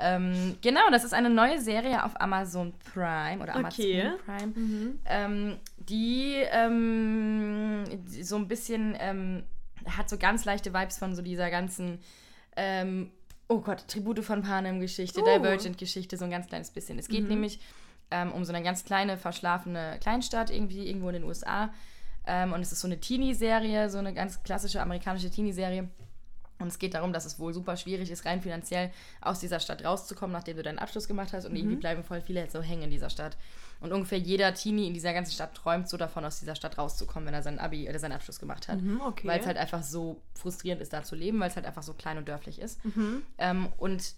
[0.01, 4.11] ähm, genau, das ist eine neue Serie auf Amazon Prime oder Amazon Okay.
[4.27, 4.53] Prime,
[5.07, 9.45] ähm, die ähm, die so ein bisschen ähm,
[9.87, 12.01] hat so ganz leichte Vibes von so dieser ganzen
[12.57, 13.11] ähm,
[13.51, 15.25] Oh Gott, Tribute von Panem-Geschichte, Oh.
[15.25, 16.99] Divergent-Geschichte, so ein ganz kleines bisschen.
[16.99, 17.29] Es geht Mhm.
[17.29, 17.61] nämlich
[18.11, 21.71] ähm, um so eine ganz kleine, verschlafene Kleinstadt irgendwie, irgendwo in den USA.
[22.27, 25.89] Ähm, und es ist so eine Teenie-Serie, so eine ganz klassische amerikanische Teenie-Serie.
[26.61, 28.91] Und es geht darum, dass es wohl super schwierig ist, rein finanziell
[29.21, 31.45] aus dieser Stadt rauszukommen, nachdem du deinen Abschluss gemacht hast.
[31.45, 31.81] Und irgendwie Mhm.
[31.81, 33.37] bleiben voll viele jetzt so hängen in dieser Stadt.
[33.81, 37.29] Und ungefähr jeder Teenie in dieser ganzen Stadt träumt so davon, aus dieser Stadt rauszukommen,
[37.29, 38.83] wenn er sein Abi oder seinen Abschluss gemacht hat.
[38.83, 39.29] Mhm, okay.
[39.29, 41.95] Weil es halt einfach so frustrierend ist, da zu leben, weil es halt einfach so
[41.95, 42.85] klein und dörflich ist.
[42.85, 43.23] Mhm.
[43.39, 44.15] Ähm, und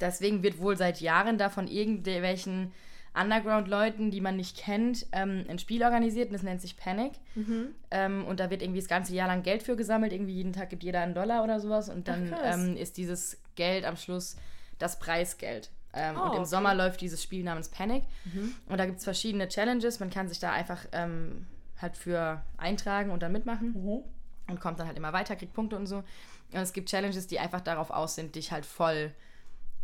[0.00, 2.72] deswegen wird wohl seit Jahren da von irgendwelchen
[3.14, 7.12] Underground-Leuten, die man nicht kennt, ähm, ein Spiel organisiert und das nennt sich Panic.
[7.36, 7.68] Mhm.
[7.90, 10.12] Ähm, und da wird irgendwie das ganze Jahr lang Geld für gesammelt.
[10.12, 11.88] Irgendwie jeden Tag gibt jeder einen Dollar oder sowas.
[11.88, 14.36] Und dann Ach, ähm, ist dieses Geld am Schluss
[14.78, 15.70] das Preisgeld.
[15.92, 16.44] Ähm, Oh, und im okay.
[16.44, 18.02] Sommer läuft dieses Spiel namens Panic.
[18.24, 18.52] Mhm.
[18.66, 20.00] Und da gibt es verschiedene Challenges.
[20.00, 21.46] Man kann sich da einfach ähm,
[21.80, 23.74] halt für eintragen und dann mitmachen.
[23.80, 24.02] Mhm.
[24.48, 25.98] Und kommt dann halt immer weiter, kriegt Punkte und so.
[25.98, 29.12] Und es gibt Challenges, die einfach darauf aus sind, dich halt voll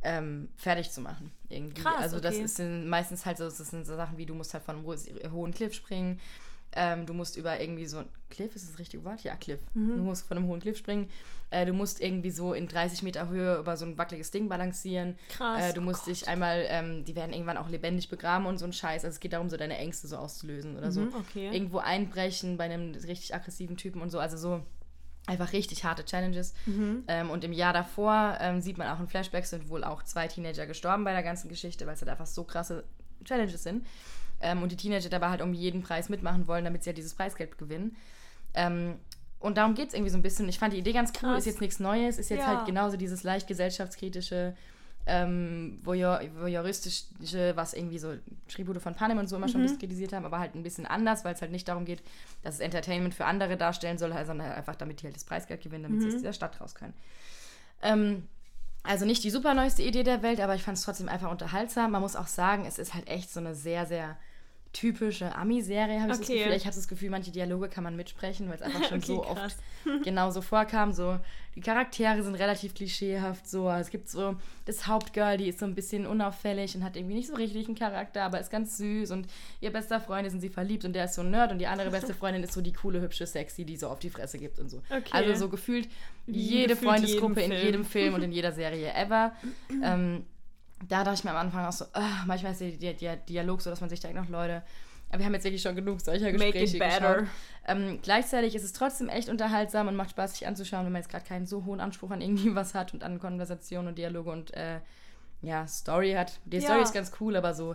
[0.02, 1.30] ähm, fertig zu machen.
[1.48, 1.82] Irgendwie.
[1.82, 2.44] Krass, also das okay.
[2.44, 4.86] ist sind meistens halt so, das sind so Sachen wie, du musst halt von einem
[4.86, 6.20] ho- hohen Cliff springen.
[6.72, 9.24] Ähm, du musst über irgendwie so ein Cliff, ist das richtige Wort?
[9.24, 9.58] Ja, Cliff.
[9.74, 9.96] Mhm.
[9.96, 11.10] Du musst von einem hohen Cliff springen.
[11.50, 15.16] Äh, du musst irgendwie so in 30 Meter Höhe über so ein wackeliges Ding balancieren.
[15.30, 18.58] Krass, Äh, du oh musst dich einmal, ähm, die werden irgendwann auch lebendig begraben und
[18.58, 19.04] so ein Scheiß.
[19.04, 21.00] Also es geht darum, so deine Ängste so auszulösen oder so.
[21.00, 21.50] Mhm, okay.
[21.52, 24.20] Irgendwo einbrechen bei einem richtig aggressiven Typen und so.
[24.20, 24.62] Also so
[25.26, 26.54] einfach richtig harte Challenges.
[26.66, 27.04] Mhm.
[27.08, 30.26] Ähm, und im Jahr davor ähm, sieht man auch in Flashbacks, sind wohl auch zwei
[30.28, 32.84] Teenager gestorben bei der ganzen Geschichte, weil es halt einfach so krasse
[33.24, 33.86] Challenges sind.
[34.40, 37.14] Ähm, und die Teenager dabei halt um jeden Preis mitmachen wollen, damit sie ja dieses
[37.14, 37.96] Preisgeld gewinnen.
[38.54, 38.96] Ähm,
[39.38, 40.48] und darum geht es irgendwie so ein bisschen.
[40.48, 41.40] Ich fand die Idee ganz cool, Krass.
[41.40, 42.46] ist jetzt nichts Neues, ist jetzt Ja.
[42.56, 44.54] halt genauso dieses leicht gesellschaftskritische,
[45.06, 48.14] ähm, voyeur, voyeuristische, was irgendwie so
[48.48, 49.50] Tribute von Panem und so immer Mhm.
[49.50, 51.84] schon ein bisschen kritisiert haben, aber halt ein bisschen anders, weil es halt nicht darum
[51.84, 52.02] geht,
[52.42, 55.62] dass es Entertainment für andere darstellen soll, sondern halt einfach, damit die halt das Preisgeld
[55.62, 56.14] gewinnen, damit sie Mhm.
[56.14, 56.94] aus dieser Stadt raus können.
[57.82, 58.28] Ähm,
[58.82, 61.90] also nicht die super neueste Idee der Welt, aber ich fand es trotzdem einfach unterhaltsam.
[61.90, 64.16] Man muss auch sagen, es ist halt echt so eine sehr, sehr
[64.72, 66.38] typische Ami-Serie, habe ich das Okay.
[66.38, 66.52] Gefühl.
[66.56, 69.20] Ich habe das Gefühl, manche Dialoge kann man mitsprechen, weil es einfach schon Okay, so
[69.22, 69.56] krass.
[69.84, 70.92] oft genau so vorkam.
[70.92, 71.18] So,
[71.56, 73.48] die Charaktere sind relativ klischeehaft.
[73.48, 73.68] So.
[73.70, 77.28] Es gibt so das Hauptgirl, die ist so ein bisschen unauffällig und hat irgendwie nicht
[77.28, 79.10] so richtig einen Charakter, aber ist ganz süß.
[79.10, 79.26] Und
[79.60, 81.50] ihr bester Freund ist in sie verliebt und der ist so ein Nerd.
[81.50, 84.10] Und die andere beste Freundin ist so die coole, hübsche Sexy, die so auf die
[84.10, 84.82] Fresse gibt und so.
[84.88, 85.10] Okay.
[85.10, 85.88] Also so gefühlt
[86.26, 89.32] jede gefühlt Freundesgruppe in jedem Film und in jeder Serie ever.
[89.82, 90.24] ähm,
[90.88, 93.70] da dachte ich mir am Anfang auch so, ah, manchmal ist der, der, Dialog so,
[93.70, 94.62] dass man sich denkt, noch Leute,
[95.10, 97.26] aber wir haben jetzt wirklich schon genug solcher Make Gespräche it better.
[97.66, 101.10] Ähm, gleichzeitig ist es trotzdem echt unterhaltsam und macht Spaß, sich anzuschauen, wenn man jetzt
[101.10, 104.54] gerade keinen so hohen Anspruch an irgendwie was hat und an Konversation und Dialoge und
[104.54, 104.80] äh,
[105.42, 106.38] ja, Story hat.
[106.44, 106.62] Die Ja.
[106.62, 107.74] Story ist ganz cool, aber so,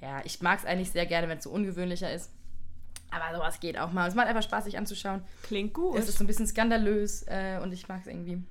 [0.00, 2.30] ja, ich mag es eigentlich sehr gerne, wenn es so ungewöhnlicher ist.
[3.10, 4.06] Aber sowas geht auch mal.
[4.06, 5.22] Es macht einfach Spaß, sich anzuschauen.
[5.44, 5.96] Klingt gut.
[5.96, 8.42] Es ist so ein bisschen skandalös äh, und ich mag es irgendwie.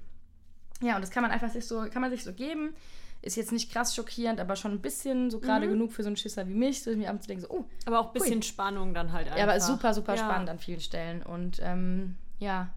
[0.81, 2.75] Ja, und das kann man einfach sich so, kann man sich so geben.
[3.22, 5.72] Ist jetzt nicht krass schockierend, aber schon ein bisschen so gerade Mhm.
[5.72, 7.99] genug für so einen Schisser wie mich, so mir abends zu denken, so, oh, aber
[7.99, 8.43] auch ein bisschen Ui.
[8.43, 9.38] Spannung dann halt einfach.
[9.38, 10.24] ja, aber super, super Ja.
[10.24, 11.24] spannend an vielen Stellen.
[11.24, 12.70] Und ähm, ja.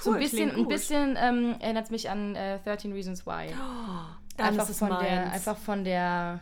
[0.00, 3.48] so Cool, ein bisschen, ein bisschen ähm, erinnert es mich an äh, 13 Reasons Why.
[4.36, 5.34] Dann einfach, von der, meins.
[5.34, 6.40] einfach von der,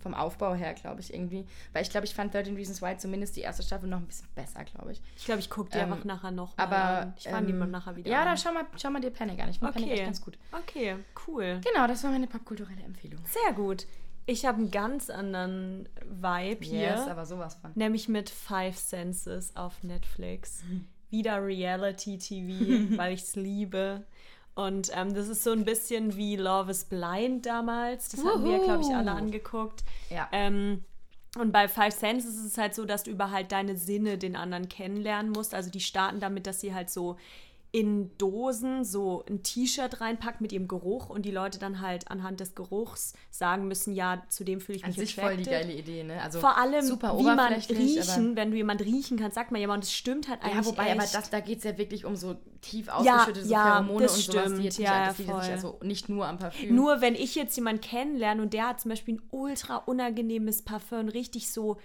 [0.00, 1.46] vom Aufbau her, glaube ich, irgendwie.
[1.72, 4.28] Weil ich glaube, ich fand 13 Reasons Why zumindest die erste Staffel noch ein bisschen
[4.34, 5.00] besser, glaube ich.
[5.16, 6.76] Ich glaube, ich gucke die Ähm, einfach nachher noch mal Aber.
[7.02, 7.14] an.
[7.16, 8.26] Ich fange die ähm, mal nachher wieder Ja, an.
[8.28, 9.50] dann schau mal, schau mal dir Panic an.
[9.50, 10.04] Ich finde Panic echt Okay.
[10.06, 10.38] ganz gut.
[10.52, 10.96] Okay,
[11.26, 11.60] cool.
[11.64, 13.20] Genau, das war meine popkulturelle Empfehlung.
[13.26, 13.86] Sehr gut.
[14.26, 16.80] Ich habe einen ganz anderen Vibe hier.
[16.90, 17.72] Yes, aber sowas von.
[17.74, 20.62] Nämlich mit Five Senses auf Netflix.
[21.10, 24.04] Wieder Reality TV, weil ich es liebe.
[24.60, 28.10] Und ähm, das ist so ein bisschen wie Love is Blind damals.
[28.10, 29.18] Das haben wir, glaube ich, alle Wuhu.
[29.18, 29.84] angeguckt.
[30.10, 30.28] Ja.
[30.32, 30.84] Ähm,
[31.38, 34.36] und bei Five Senses ist es halt so, dass du über halt deine Sinne den
[34.36, 35.54] anderen kennenlernen musst.
[35.54, 37.16] Also die starten damit, dass sie halt so
[37.72, 42.40] in Dosen so ein T-Shirt reinpackt mit ihrem Geruch und die Leute dann halt anhand
[42.40, 45.68] des Geruchs sagen müssen, ja, zu dem fühle ich An mich sich voll die attracted.
[45.68, 46.20] geile Idee, ne?
[46.20, 49.72] Also Vor allem, super wie man riechen, wenn du jemand riechen kannst, sagt man ja,
[49.72, 50.92] und es stimmt halt eigentlich ja, wobei, echt.
[50.98, 54.02] aber das, da geht es ja wirklich um so tief Ja, ausgeschüttete so ja, Pheromone
[54.04, 56.74] das und sowas, die nicht, Ja, das jetzt nicht also nicht nur am Parfüm.
[56.74, 61.08] Nur wenn ich jetzt jemanden kennenlerne und der hat zum Beispiel ein ultra unangenehmes Parfüm,
[61.08, 61.76] richtig so,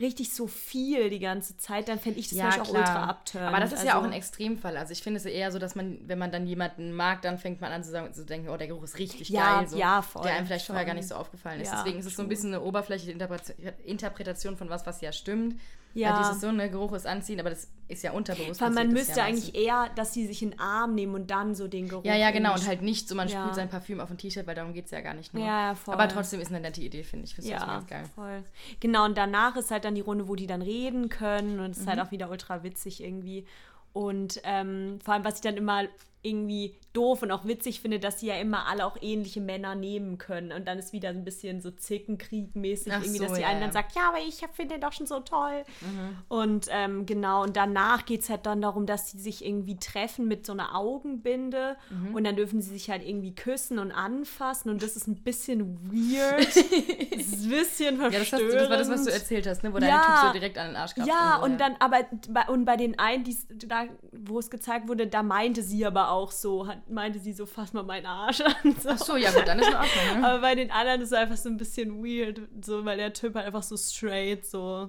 [0.00, 3.46] richtig so viel die ganze Zeit, dann fände ich das Beispiel auch ultra abturnt.
[3.46, 4.76] Aber das ist ja Also- auch ein Extremfall.
[4.76, 7.60] Also ich finde es eher so, dass man, wenn man dann jemanden mag, dann fängt
[7.60, 9.68] man an zu, sagen, zu denken, oh, der Geruch ist richtig Ja, geil.
[9.68, 10.86] So, ja, voll, Der einem vielleicht vorher schon.
[10.88, 11.72] gar nicht so aufgefallen ist.
[11.72, 13.40] Ja, Deswegen ist es so ein bisschen eine oberflächliche Interpre-
[13.84, 15.60] Interpretation von was, was ja stimmt.
[15.94, 16.12] Ja.
[16.12, 18.60] Weil dieses so, ne, Geruch ist anziehen, aber das ist ja unterbewusst.
[18.60, 21.54] Weil man müsste ja eigentlich eher, dass sie sich in den Arm nehmen und dann
[21.54, 22.04] so den Geruch.
[22.04, 22.54] Ja, ja, genau.
[22.54, 23.40] Und halt nicht so, man Ja.
[23.42, 25.44] sprüht sein Parfüm auf ein T-Shirt, weil darum geht es ja gar nicht nur.
[25.44, 25.94] Ja, ja, voll.
[25.94, 27.34] Aber trotzdem ist eine nette Idee, finde ich.
[27.34, 28.04] Finde ich Ja, geil.
[28.14, 28.44] voll.
[28.80, 31.78] Genau, und danach ist halt dann die Runde, wo die dann reden können und es
[31.78, 31.90] ist Mhm.
[31.90, 33.46] halt auch wieder ultra witzig irgendwie.
[33.94, 35.84] Und ähm, vor allem, was ich dann immer
[36.22, 40.18] irgendwie doof und auch witzig finde, dass sie ja immer alle auch ähnliche Männer nehmen
[40.18, 40.50] können.
[40.52, 43.60] Und dann ist wieder ein bisschen so Zickenkrieg-mäßig Ach irgendwie, so, dass die ja, einen
[43.60, 43.66] ja.
[43.66, 45.64] dann sagt, ja, aber ich finde den doch schon so toll.
[45.80, 46.16] Mhm.
[46.28, 50.26] Und ähm, genau, und danach geht es halt dann darum, dass sie sich irgendwie treffen
[50.26, 52.14] mit so einer Augenbinde Mhm.
[52.14, 55.78] und dann dürfen sie sich halt irgendwie küssen und anfassen und das ist ein bisschen
[55.92, 56.46] weird.
[56.46, 59.12] das ist ein bisschen Ja, das, hast, das war das, was du verstörend.
[59.22, 59.72] erzählt hast, ne?
[59.72, 60.02] wo deine Ja.
[60.04, 61.06] Typ so direkt an den Arsch gab.
[61.06, 61.98] Ja, so, und dann, aber
[62.30, 63.24] bei, und bei den einen,
[63.66, 67.46] da, wo es gezeigt wurde, da meinte sie aber auch so, hat, meinte sie so,
[67.46, 68.54] fass mal meinen Arsch an.
[68.80, 68.88] So.
[68.90, 70.20] Ach so, ja gut, dann ist in Ordnung.
[70.20, 70.28] Ne?
[70.28, 73.34] Aber bei den anderen ist es einfach so ein bisschen weird, so, weil der Typ
[73.34, 74.88] halt einfach so straight so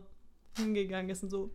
[0.58, 1.52] hingegangen ist und so.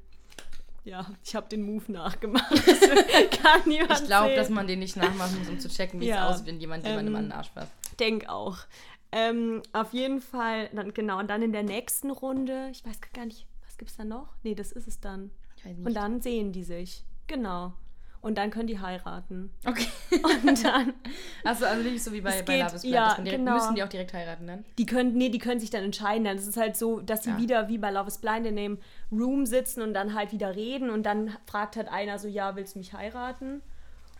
[0.84, 2.50] Ja, ich habe den Move nachgemacht.
[3.42, 6.26] Kann niemand Ich glaube, dass man den nicht nachmachen muss, um zu checken, wie Ja,
[6.28, 7.72] es aussieht, wenn jemand jemandem ähm, an den Arsch fasst.
[7.98, 8.58] denk auch.
[9.12, 13.24] Ähm, auf jeden Fall, dann, genau, und dann in der nächsten Runde, ich weiß gar
[13.24, 14.28] nicht, was gibt's da noch?
[14.42, 15.30] Nee, das ist es dann.
[15.84, 17.04] Und dann sehen die sich.
[17.26, 17.72] Genau.
[18.24, 19.50] Und dann können die heiraten.
[19.66, 19.86] okay.
[20.42, 20.94] Und dann,
[21.44, 22.94] Achso, also nicht so wie bei, bei geht- Love is Blind.
[22.94, 23.54] ja, direkt, genau.
[23.54, 24.64] Müssen die auch direkt heiraten dann?
[24.78, 26.24] die können, nee, die können sich dann entscheiden.
[26.24, 27.38] Dann ist es halt so, dass sie Ja.
[27.38, 28.78] wieder wie bei Love is Blind in dem
[29.12, 32.74] Room sitzen und dann halt wieder reden und dann fragt halt einer so, ja, willst
[32.74, 33.60] du mich heiraten?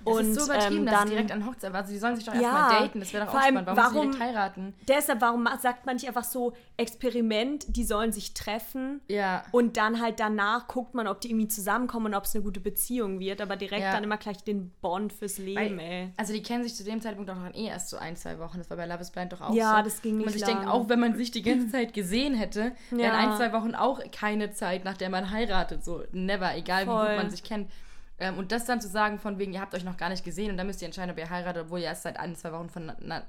[0.05, 2.17] Das und ist so übertrieben, ähm, dass dann, sie direkt an Hochzeit Also die sollen
[2.17, 3.01] sich doch Ja, erstmal daten.
[3.01, 3.67] Das wäre doch auch spannend.
[3.67, 4.75] Warum, warum- direkt heiraten?
[4.89, 9.43] deshalb, warum sagt man nicht einfach so, Experiment, die sollen sich treffen Ja.
[9.53, 12.61] und dann halt danach guckt man, ob die irgendwie zusammenkommen und ob es eine gute
[12.61, 13.93] Beziehung wird, aber direkt Ja.
[13.93, 16.13] dann immer gleich den Bond fürs Leben, Weil, ey.
[16.17, 18.59] also die kennen sich zu dem Zeitpunkt doch noch eh erst so ein, zwei Wochen.
[18.59, 19.85] Das war bei Love is Blind doch auch Ja, so.
[19.85, 20.71] das ging nicht sich denkt, lang.
[20.71, 23.13] auch wenn man sich die ganze Zeit gesehen hätte, wären Ja.
[23.33, 25.85] ein, zwei Wochen auch keine Zeit, nach der man heiratet.
[25.85, 27.07] So, never, egal wie Voll.
[27.09, 27.71] gut man sich kennt.
[28.19, 30.51] Ähm, und das dann zu sagen, von wegen, ihr habt euch noch gar nicht gesehen
[30.51, 32.71] und dann müsst ihr entscheiden, ob ihr heiratet, obwohl ihr erst seit ein, zwei Wochen
[32.71, 33.27] voneinander,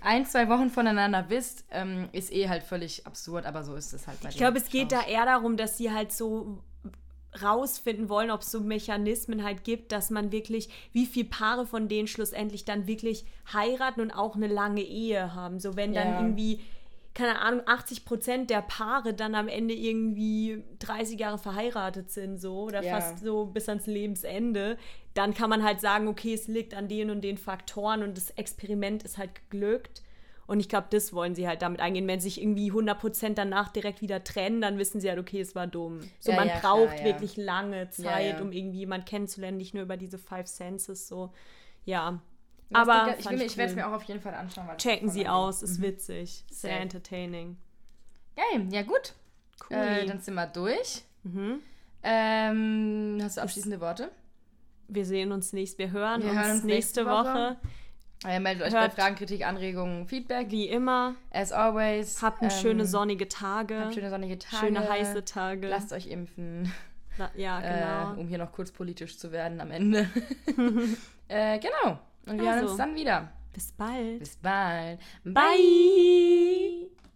[0.00, 4.06] ein, zwei Wochen voneinander wisst, ähm, ist eh halt völlig absurd, aber so ist es
[4.08, 6.62] halt bei Ich glaube, es geht da eher darum, dass sie halt so
[7.42, 11.88] rausfinden wollen, ob es so Mechanismen halt gibt, dass man wirklich, wie viele Paare von
[11.88, 15.60] denen schlussendlich dann wirklich heiraten und auch eine lange Ehe haben.
[15.60, 16.18] So wenn dann Ja.
[16.20, 16.60] irgendwie,
[17.16, 22.64] keine Ahnung, 80 Prozent der Paare dann am Ende irgendwie 30 Jahre verheiratet sind, so
[22.64, 22.90] oder Ja.
[22.90, 24.76] fast so bis ans Lebensende,
[25.14, 28.30] dann kann man halt sagen, okay, es liegt an den und den Faktoren und das
[28.30, 30.02] Experiment ist halt geglückt.
[30.46, 32.06] Und ich glaube, das wollen sie halt damit eingehen.
[32.06, 35.54] Wenn sie sich irgendwie 100% danach direkt wieder trennen, dann wissen sie halt, okay, es
[35.56, 36.12] war dumm.
[36.20, 39.82] So, Ja, man ja, braucht klar, wirklich lange Zeit, um irgendwie jemanden kennenzulernen, nicht nur
[39.82, 41.32] über diese Five Senses, so.
[41.84, 42.20] Ja.
[42.72, 44.68] Aber ich, will, mir- ich werde es mir auch auf jeden Fall anschauen.
[44.78, 46.82] Checken sie aus, ist witzig, sehr Safe.
[46.82, 47.56] entertaining.
[48.34, 49.14] Geil, ja gut.
[49.70, 49.76] Cool.
[49.76, 51.02] Äh, dann sind wir durch.
[51.22, 51.60] Mhm.
[52.02, 54.10] Ähm, hast du abschließende Worte?
[54.88, 57.24] Wir sehen uns nächst, wir hören, Wir uns, hören uns nächste nächste Woche.
[57.34, 57.56] Woche.
[58.24, 60.50] Äh, meldet euch Hört- bei Fragen, Kritik, Anregungen, Feedback.
[60.50, 62.22] Wie immer, As always.
[62.22, 64.66] habt ähm, schöne sonnige Tage, Habt schöne sonnige Tage.
[64.66, 65.68] schöne heiße Tage.
[65.68, 66.72] Lasst euch impfen,
[67.18, 68.14] La- ja, genau.
[68.14, 70.08] äh, um hier noch kurz politisch zu werden am Ende.
[71.28, 71.98] äh, genau.
[72.26, 72.76] Und wir also, hören uns also.
[72.82, 73.32] dann wieder.
[73.52, 74.18] Bis bald.
[74.18, 75.00] Bis bald.
[75.24, 75.32] Bye.
[75.32, 76.85] Bye.